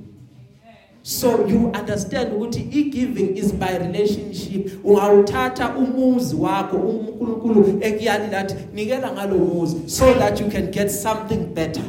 So 1.02 1.46
you 1.46 1.70
understand 1.72 2.32
ukuthi 2.32 2.68
igiving 2.72 3.36
is 3.36 3.52
by 3.52 3.78
relationship. 3.78 4.84
Ungawuthatha 4.84 5.76
umuzi 5.76 6.36
wakho 6.36 6.76
uNkulunkulu 6.76 7.78
ekuyali 7.80 8.30
lathi? 8.32 8.54
Nikela 8.74 9.12
ngalo 9.12 9.38
muzi 9.38 9.88
so 9.88 10.14
that 10.14 10.40
you 10.40 10.48
can 10.48 10.70
get 10.70 10.90
something 10.90 11.54
better. 11.54 11.84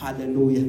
Hallelujah. 0.00 0.64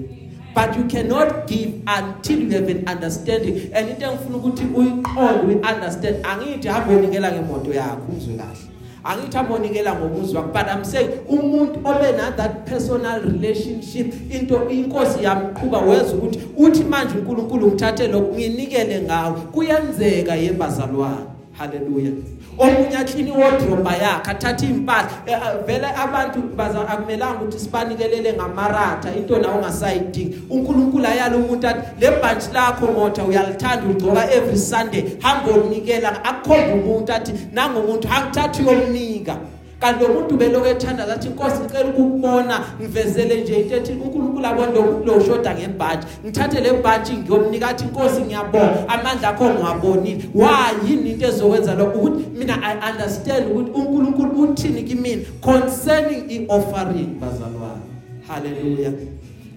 But 0.53 0.75
you 0.75 0.83
cannot 0.85 1.47
give 1.47 1.81
until 1.87 2.39
you 2.39 2.51
have 2.51 2.67
an 2.67 2.87
understanding. 2.87 3.71
And 3.73 3.89
into 3.89 4.05
engifuna 4.05 4.37
ukuthi 4.37 4.63
uyiqonde 4.75 5.45
uyiunderstand. 5.45 6.25
Angithi 6.25 6.67
hamba 6.67 6.93
unikela 6.93 7.31
ngemoto 7.31 7.73
yakho 7.73 8.11
uzwe 8.17 8.33
kahle. 8.33 8.71
Angithi 9.03 9.37
amonikela 9.37 9.95
ngomuzi 9.95 10.35
wakho. 10.35 10.53
But 10.53 10.67
i'm 10.67 10.83
saying 10.83 11.09
umuntu 11.29 11.79
obe 11.85 12.11
na 12.17 12.31
that 12.31 12.65
personal 12.65 13.21
relationship 13.21 14.13
into 14.31 14.69
inkosi 14.69 15.23
yamqhuba 15.23 15.79
weza 15.79 16.13
ukuthi 16.13 16.39
uthi 16.57 16.83
manje 16.83 17.17
uNkulunkulu 17.17 17.67
ngithathe 17.67 18.07
lokhu 18.07 18.33
nginikele 18.35 19.01
ngawo 19.01 19.33
kuyenzeka 19.33 20.35
yebazalwane. 20.35 21.25
Haleluya 21.57 22.11
omunye 22.57 22.97
aklini 22.97 23.31
wardrobe 23.31 23.89
yakhe 23.89 24.31
athatha 24.31 24.65
impahla. 24.65 25.09
Eh, 25.25 25.37
vele 25.65 25.87
abantu 25.87 26.41
baza 26.55 26.87
akumelanga 26.87 27.41
ukuthi 27.41 27.59
sibanikelele 27.59 28.33
ngamaratha 28.33 29.15
into 29.15 29.39
nawo 29.39 29.57
ungasayidingi. 29.57 30.35
uNkulunkulu 30.49 31.05
ayala 31.07 31.37
umuntu 31.37 31.67
athi 31.67 31.81
le 31.99 32.11
bunch 32.11 32.53
lakho 32.53 32.87
motha 32.87 33.23
uyalithanda 33.23 33.87
ugcoka 33.87 34.31
every 34.31 34.57
sunday. 34.57 35.03
Hamba 35.21 35.51
unikela 35.51 36.23
akukhomba 36.23 36.73
umuntu 36.73 37.13
athi 37.13 37.33
nangomuntu 37.53 38.07
hangithatha 38.07 38.63
uyomnika. 38.63 39.37
Kanti 39.81 40.03
lo 40.03 40.13
muntu 40.13 40.37
beloku 40.37 40.65
ethanda 40.67 41.05
lathi 41.05 41.27
inkosi 41.27 41.61
ngicela 41.61 41.89
ukukubona 41.89 42.59
ngivezele 42.81 43.41
nje 43.41 43.61
into 43.61 43.75
ethi 43.75 43.91
uNkulunkulu 43.91 44.45
abone 44.45 44.71
lo 45.05 45.19
shoda 45.25 45.55
ngebhaji 45.55 46.07
ngithathe 46.25 46.61
le 46.61 46.71
bhaji 46.73 47.13
ngiyomnika 47.13 47.67
athi 47.67 47.83
inkosi 47.83 48.21
ngiyabonga. 48.21 48.87
Amandla 48.87 49.29
akho 49.29 49.49
ngiwabonile. 49.49 50.23
Why 50.33 50.71
yini 50.87 51.11
into 51.11 51.27
ezokwenza 51.27 51.75
lokho? 51.75 51.99
Ukuthi 51.99 52.25
mina 52.37 52.63
i 52.63 52.91
understand 52.91 53.51
ukuthi 53.51 53.71
uNkulunkulu 53.71 54.41
uthini 54.41 54.83
kimi? 54.83 55.27
Concerning 55.41 56.31
i-offering. 56.31 57.19
Bazalwane. 57.19 57.81
Hallelujah. 58.27 58.93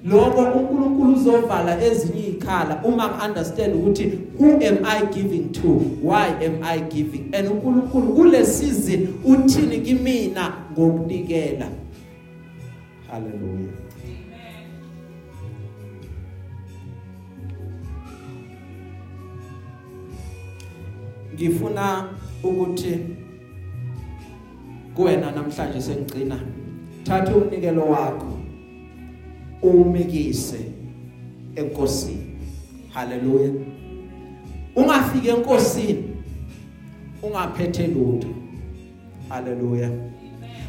Lokho 0.04 0.42
uNkulunkulu 0.42 1.12
uzovala 1.12 1.84
ezinye 1.84 2.24
izikhala 2.44 2.82
uma 2.84 3.08
ngiunderstand 3.08 3.74
ukuthi 3.74 4.18
who 4.38 4.60
am 4.60 4.84
I 4.84 5.06
giving 5.06 5.52
to? 5.52 5.68
Why 6.02 6.28
am 6.44 6.62
I 6.62 6.80
giving? 6.80 7.34
And 7.34 7.48
uNkulunkulu 7.48 8.14
kule 8.14 8.46
season 8.46 9.08
uthini 9.24 9.80
kimina 9.80 10.52
ngokunikela. 10.72 11.68
Hallelujah. 13.10 13.72
Ngifuna 21.34 22.08
ukuthi 22.42 22.98
kuwena 24.94 25.30
namhlanje 25.30 25.80
sengigcina 25.80 26.40
thatha 27.04 27.36
umnikelo 27.36 27.82
wakho. 27.82 28.43
Umikise 29.70 30.60
enkosini. 31.56 32.26
Haleluya. 32.90 33.50
Ungafike 34.76 35.28
enkosini 35.28 36.04
ungaphethe 37.22 37.86
lutho. 37.86 38.28
Haleluya. 39.28 39.90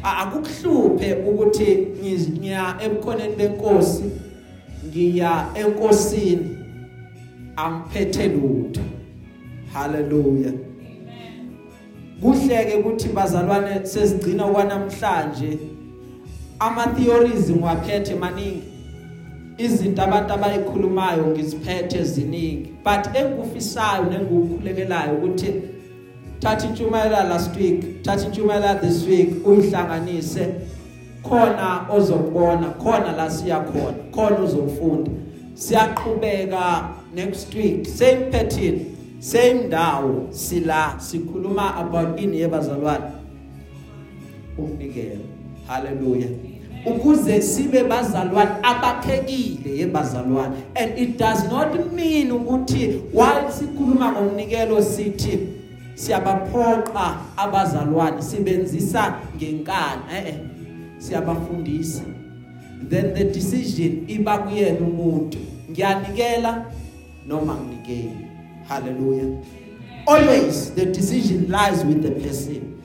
Akukuhluphe 0.02 1.14
ukuthi 1.14 1.86
ngiya 2.02 2.76
ebukhoneni 2.84 3.36
benkosi 3.36 4.04
ngiya 4.86 5.46
enkosini 5.54 6.56
amphethe 7.56 8.28
lutho. 8.28 8.80
Haleluya. 9.72 10.52
Kuhleke 12.20 12.74
ukuthi 12.76 13.08
bazalwane 13.08 13.86
sesigcina 13.86 14.44
kwanamhlanje 14.44 15.58
ama 16.58 16.86
theories 16.86 17.50
ngiwaphethe 17.50 18.14
maningi. 18.14 18.75
Izinto 19.58 20.02
abantu 20.02 20.32
abayikhulumayo 20.32 21.26
ngiziphethe 21.26 22.04
ziningi. 22.04 22.74
But 22.84 23.14
engikufisayo 23.14 24.04
nengukhulekelayo 24.04 25.14
ukuthi 25.14 25.62
thatha 26.40 26.68
intshumayela 26.68 27.24
last 27.24 27.56
week 27.56 28.02
thatha 28.02 28.26
intshumayela 28.26 28.80
this 28.80 29.06
week 29.06 29.46
uyihlanganise. 29.46 30.54
Khona 31.22 31.86
ozokubona 31.90 32.70
khona 32.78 33.12
la 33.16 33.30
siya 33.30 33.60
khona 33.60 33.96
khona 34.10 34.38
uzokufunda 34.38 35.10
siyaqhubeka 35.54 36.88
next 37.14 37.54
week 37.54 37.86
same 37.86 38.30
pattern 38.30 38.80
same 39.18 39.54
ndawo 39.66 40.26
sila 40.30 40.94
sikhuluma 40.98 41.76
about 41.76 42.20
ini 42.20 42.40
yebazalwane. 42.40 43.10
Umnikelo. 44.58 45.24
Hallelujah. 45.66 46.55
Ukuze 46.86 47.42
sibe 47.42 47.84
bazalwane 47.84 48.50
abakhekile 48.62 49.78
yebazalwane 49.78 50.56
and 50.74 50.98
it 50.98 51.18
does 51.18 51.44
not 51.44 51.92
mean 51.92 52.32
ukuthi 52.32 53.02
while 53.12 53.52
sikhuluma 53.58 54.12
ngomnikelo 54.12 54.82
sithi 54.82 55.38
siyabaphoqa 55.94 57.16
abazalwane 57.36 58.22
sibenzisa 58.22 59.14
ngenkani 59.36 60.02
eh 60.12 60.26
eh 60.26 60.34
siyabafundisa. 60.98 62.02
Then 62.88 63.14
the 63.14 63.24
decision 63.24 64.04
iba 64.08 64.38
kuyena 64.38 64.80
umuntu 64.80 65.38
ngiyanikela 65.70 66.66
noma 67.26 67.54
nginikeli 67.54 68.26
hallelujah. 68.68 69.42
Always 70.06 70.70
the 70.74 70.86
decision 70.86 71.50
lies 71.50 71.84
with 71.84 72.02
the 72.02 72.10
person. 72.10 72.78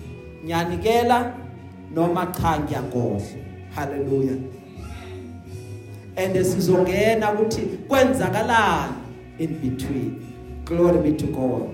Ngiyanikela 0.46 1.34
noma 1.94 2.26
cha 2.26 2.60
ngiyagodla 2.60 3.51
haleluya 3.76 4.38
and 6.18 6.46
sizongena 6.46 7.34
ukuthi 7.34 7.62
kwenzakalani 7.62 8.94
in 9.40 9.60
between. 9.60 10.22
Glory 10.66 11.12
be 11.12 11.18
to 11.18 11.28
god. 11.28 11.70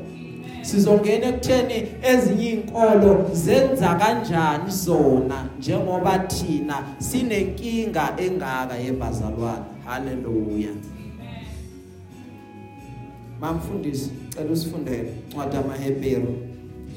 Sizongena 0.61 1.27
ekutheni 1.27 1.87
ezinye 2.03 2.49
inkolo 2.49 3.29
zenza 3.33 3.95
kanjani 3.95 4.71
zona 4.71 5.49
njengoba 5.59 6.19
thina 6.19 6.83
sinenkinga 6.97 8.13
engaka 8.17 8.75
yebazalwane. 8.75 9.65
Haleluya 9.85 10.69
mamfundisi 13.41 14.11
cela 14.29 14.51
usifundele. 14.51 15.13
Ncwadi 15.31 15.57
amaHebheru 15.57 16.35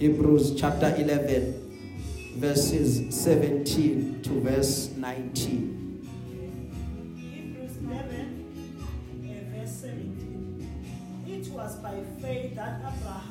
Hebrews 0.01 0.55
chapter 0.55 0.89
11 0.91 1.70
verses 2.37 3.15
17 3.15 4.23
to 4.23 4.41
verse 4.41 4.91
19. 4.97 5.77
Hebrews 7.17 7.77
11, 7.83 8.85
uh, 9.23 9.59
verse 9.59 9.73
17. 9.73 11.25
It 11.27 11.49
was 11.53 11.77
by 11.77 12.03
faith 12.21 12.55
that 12.57 12.81
Abraham 12.81 13.30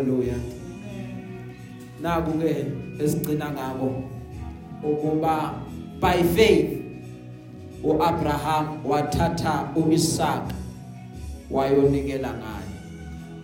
Hallelujah. 0.00 0.40
Amen. 0.40 1.52
Naku 2.00 2.40
ke 2.40 2.72
esigcina 2.96 3.52
ngako 3.52 4.00
ukuba 4.80 5.60
by 6.00 6.24
faith 6.32 6.80
uAbraham 7.84 8.80
wathatha 8.80 9.68
uIsaac 9.76 10.56
wayonikela 11.52 12.32
ngayo 12.32 12.72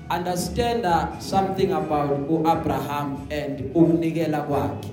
understand 0.08 0.88
something 1.20 1.76
about 1.76 2.24
uAbraham 2.24 3.28
and 3.28 3.60
ukunikela 3.76 4.40
kwakhe 4.48 4.88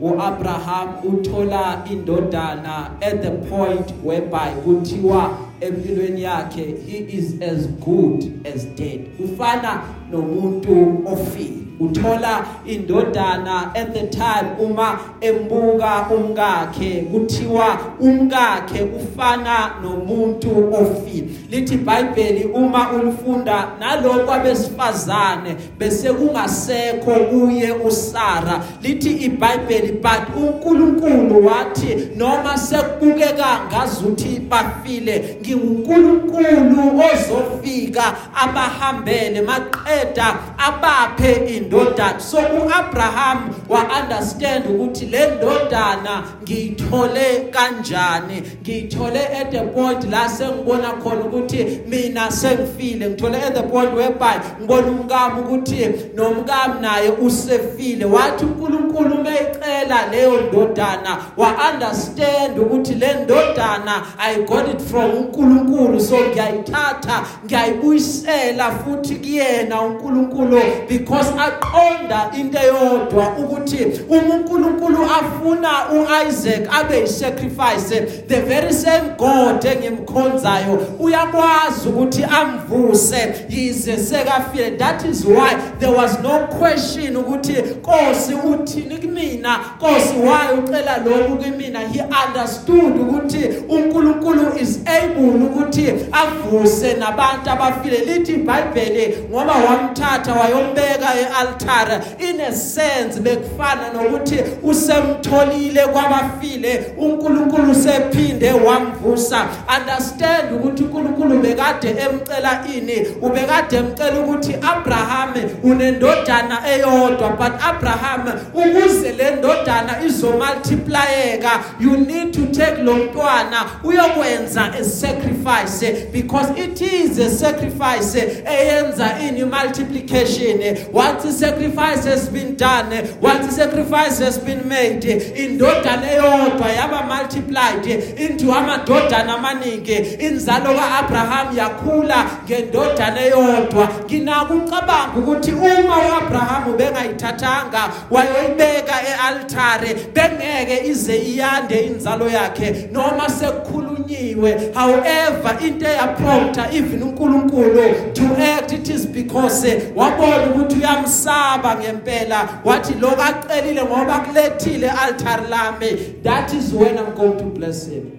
uAbraham 0.00 0.88
uthola 1.04 1.84
indodana 1.92 2.96
at 3.04 3.20
the 3.20 3.36
point 3.52 3.92
whereby 4.00 4.56
kuthiwa 4.64 5.45
empilweni 5.60 6.22
yakhe 6.22 6.74
he 6.86 6.98
is 6.98 7.42
as 7.42 7.66
good 7.68 8.46
as 8.54 8.66
dead. 8.66 9.00
Ufana 9.24 9.82
nomuntu 10.12 11.02
ofile. 11.06 11.65
Uthola 11.80 12.44
indodana 12.66 13.74
at 13.74 13.92
the 13.92 14.06
time 14.06 14.48
uma 14.58 14.98
embuka 15.20 16.06
umkakhe 16.10 17.02
kuthiwa 17.12 17.78
umkakhe 18.00 18.82
ufana 18.82 19.70
nomuntu 19.82 20.74
ofile 20.74 21.28
lithi 21.50 21.74
iBhayibheli 21.74 22.44
uma 22.44 22.92
ulifunda 22.92 23.68
nalokho 23.80 24.32
abesifazane 24.32 25.56
bese 25.78 26.12
kungasekho 26.12 27.10
kuye 27.10 27.72
uSara. 27.72 28.64
Lithi 28.82 29.10
iBhayibheli 29.10 29.92
but 29.92 30.36
uNkulunkulu 30.36 31.46
wathi 31.46 32.08
noma 32.16 32.58
sekubukeka 32.58 33.60
ngazuthi 33.68 34.40
bafile 34.40 35.38
nginguNkulunkulu 35.40 37.02
ozofika 37.12 38.16
abahambele 38.34 39.42
maqeda 39.42 40.36
abaphe 40.58 41.32
indodana. 41.66 42.20
So 42.20 42.38
uAbraham 42.38 43.54
wa 43.68 43.80
understand 44.02 44.64
ukuthi 44.66 45.06
le 45.06 45.26
ndodana 45.36 46.22
ngiyithole 46.42 47.50
kanjani 47.50 48.42
ngiyithole 48.62 49.20
at 49.40 49.50
the 49.50 49.60
point 49.60 50.10
la 50.10 50.28
sengibona 50.28 50.92
khona 50.92 51.24
ukuthi 51.24 51.80
mina 51.88 52.30
sengifile 52.30 53.10
ngithole 53.10 53.42
at 53.42 53.54
the 53.54 53.62
point 53.62 53.94
whereby 53.94 54.40
ngibona 54.60 54.86
umkami 54.86 55.40
ukuthi 55.40 55.88
nomkami 56.14 56.80
naye 56.80 57.08
usefile. 57.10 58.04
Wathi 58.04 58.44
uNkulunkulu 58.44 59.14
umeyicela 59.14 60.06
leyo 60.10 60.40
ndodana 60.40 61.18
wa 61.36 61.54
understand 61.72 62.58
ukuthi 62.58 62.94
le 62.94 63.14
ndodana 63.14 64.02
i 64.18 64.36
got 64.36 64.68
it 64.68 64.80
from 64.80 65.10
uNkulunkulu. 65.10 66.00
So 66.00 66.16
ngiyayithatha 66.16 67.22
ngiyayibuyisela 67.44 68.70
futhi 68.70 69.14
kuyena 69.14 69.82
uNkulunkulu 69.82 70.62
because 70.88 71.30
aqonda 71.60 72.30
into 72.38 72.58
eyodwa 72.58 73.28
ukuthi 73.38 74.00
uma 74.08 74.34
uNkulunkulu 74.34 75.04
afuna 75.04 75.70
uIsaac 75.90 76.68
abe 76.72 77.00
yisacrifice. 77.00 78.00
The 78.28 78.42
very 78.42 78.72
same 78.72 79.16
God 79.18 79.64
engimkhonzayo 79.64 80.86
uyakwazi 81.00 81.88
ukuthi 81.88 82.24
amvuse. 82.24 83.46
Yize 83.48 83.96
sekafile. 83.96 84.78
That 84.78 85.04
is 85.04 85.24
why 85.24 85.54
there 85.78 85.92
was 85.92 86.18
no 86.22 86.46
question 86.46 87.16
ukuthi 87.16 87.52
Nkosi 87.52 88.34
uthini 88.34 88.96
kumina 88.96 89.60
Nkosi 89.76 90.16
why 90.16 90.58
ucela 90.58 90.96
lokhu 90.96 91.36
kumina 91.36 91.80
he 91.80 92.02
understood 92.02 92.96
ukuthi 93.00 93.48
uNkulunkulu 93.68 94.58
is 94.60 94.80
able 94.86 95.46
ukuthi 95.46 95.94
avuse 96.12 96.94
nabantu 96.94 97.50
abafile. 97.50 97.98
Lithi 97.98 98.32
iBhayibheli 98.32 99.18
ngoba 99.30 99.52
wamthatha 99.52 100.34
wayombeka 100.34 101.06
ealtar 101.46 102.20
in 102.20 102.40
a 102.40 102.52
sense 102.52 103.20
bekufana 103.20 103.92
nokuthi 103.92 104.38
usemtholile 104.62 105.86
kwabafile. 105.86 106.84
uNkulunkulu 106.98 107.74
sephinde 107.74 108.52
wamvusa. 108.52 109.46
Understand 109.78 110.52
ukuthi 110.52 110.82
uNkulunkulu 110.82 111.38
bekade 111.38 111.88
emcela 111.88 112.64
ini 112.76 113.06
ubekade 113.22 113.76
emcela 113.76 114.20
ukuthi 114.20 114.54
Abraham 114.54 115.34
unendodana 115.62 116.58
eyodwa 116.68 117.28
but 117.30 117.52
Abraham 117.62 118.32
ukuze 118.54 119.12
le 119.12 119.30
ndodana 119.30 120.04
izomultiplyeka 120.06 121.60
you 121.80 121.96
need 121.96 122.32
to 122.32 122.46
take 122.46 122.82
lo 122.82 122.94
mntwana 122.94 123.64
uyokwenza 123.84 124.72
a 124.80 124.84
sacrifice 124.84 126.06
because 126.12 126.48
it 126.56 126.80
is 126.80 127.18
a 127.18 127.30
sacrifice 127.30 128.42
eyenza 128.46 129.18
in 129.20 129.44
multiplication. 129.50 130.76
Once 130.92 131.24
sacrifice 131.36 132.04
has 132.04 132.28
been 132.28 132.56
done 132.56 132.90
once 133.20 133.54
sacrifice 133.54 134.18
has 134.18 134.38
been 134.38 134.66
made 134.68 135.04
indodana 135.36 136.10
eyodwa 136.10 136.68
yaba 136.68 137.02
multiplied 137.02 137.86
into 137.86 138.46
amadodana 138.52 139.36
amaningi. 139.36 139.96
Inzalo 140.18 140.74
kaAbraham 140.74 141.56
yakhula 141.56 142.30
ngendodana 142.44 143.20
eyodwa. 143.20 143.88
Nginako 144.04 144.54
ucabanga 144.54 145.18
ukuthi 145.18 145.52
uma 145.52 145.96
uAbraham 145.98 146.65
bengayithathanga 146.76 147.92
wayoyibeka 148.10 148.94
ealtare 149.02 149.94
bengeke 150.14 150.86
ize 150.86 151.16
iyande 151.16 151.80
inzalo 151.80 152.28
yakhe. 152.28 152.88
Noma 152.92 153.28
sekukhulunyiwe 153.28 154.74
however 154.74 155.58
into 155.66 155.86
eyaprompta 155.86 156.72
even 156.72 157.02
uNkulunkulu 157.02 158.14
to 158.14 158.36
act 158.36 158.72
it 158.72 158.88
is 158.88 159.06
because 159.06 159.66
wabona 159.94 160.50
ukuthi 160.50 160.76
uyamsaba 160.76 161.76
ngempela. 161.76 162.48
Wathi 162.64 162.94
lokho 162.94 163.22
acelile 163.22 163.84
ngoba 163.84 164.18
kulethile 164.18 164.90
altar 164.90 165.48
lami. 165.48 165.96
That 166.22 166.52
is 166.54 166.72
when 166.72 166.98
i'm 166.98 167.14
going 167.14 167.38
to 167.38 167.44
bless 167.44 167.86
him. 167.88 168.12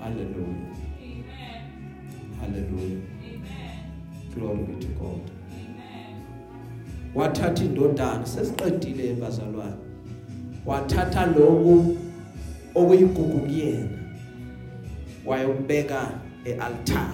Hallelujah. 0.00 0.54
Hallelujah. 2.40 3.00
Glory 4.34 4.62
be 4.62 4.84
to 4.84 4.92
wathatha 7.14 7.64
indodana 7.64 8.26
sesiqedile 8.26 9.14
bazalwane 9.14 9.74
wathatha 10.66 11.26
lokhu 11.26 11.96
okuyigugu 12.74 13.38
kuyena 13.38 13.88
wayobeka 15.26 16.10
ealtar. 16.44 17.10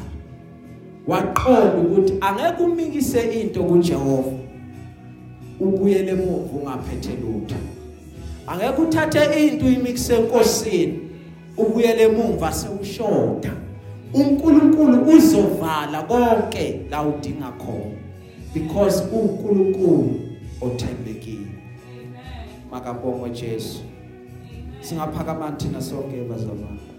Waqonda 1.06 1.74
ukuthi 1.74 2.14
angeke 2.20 2.62
umikise 2.62 3.40
into 3.40 3.64
kuJehova 3.64 4.32
ubuyele 5.60 6.10
emuva 6.10 6.58
ungaphethe 6.58 7.16
lutho. 7.16 7.56
Angeke 8.46 8.82
uthathe 8.82 9.46
into 9.46 9.66
uyimikise 9.66 10.14
enkosini 10.14 10.98
ubuyele 11.56 12.02
emuva 12.02 12.52
sewushoda 12.52 13.52
uNkulunkulu 14.14 15.16
uzovala 15.16 16.02
konke 16.02 16.80
la 16.90 17.02
udinga 17.02 17.52
khona. 17.58 17.99
Because 18.54 19.02
uNkulunkulu 19.02 20.20
othembekile. 20.60 21.46
Makabongo 22.70 23.28
Jesu. 23.28 23.78
Singaphakama 24.80 25.52
thina 25.52 25.82
sonke 25.82 26.22
bazalwane 26.28 26.89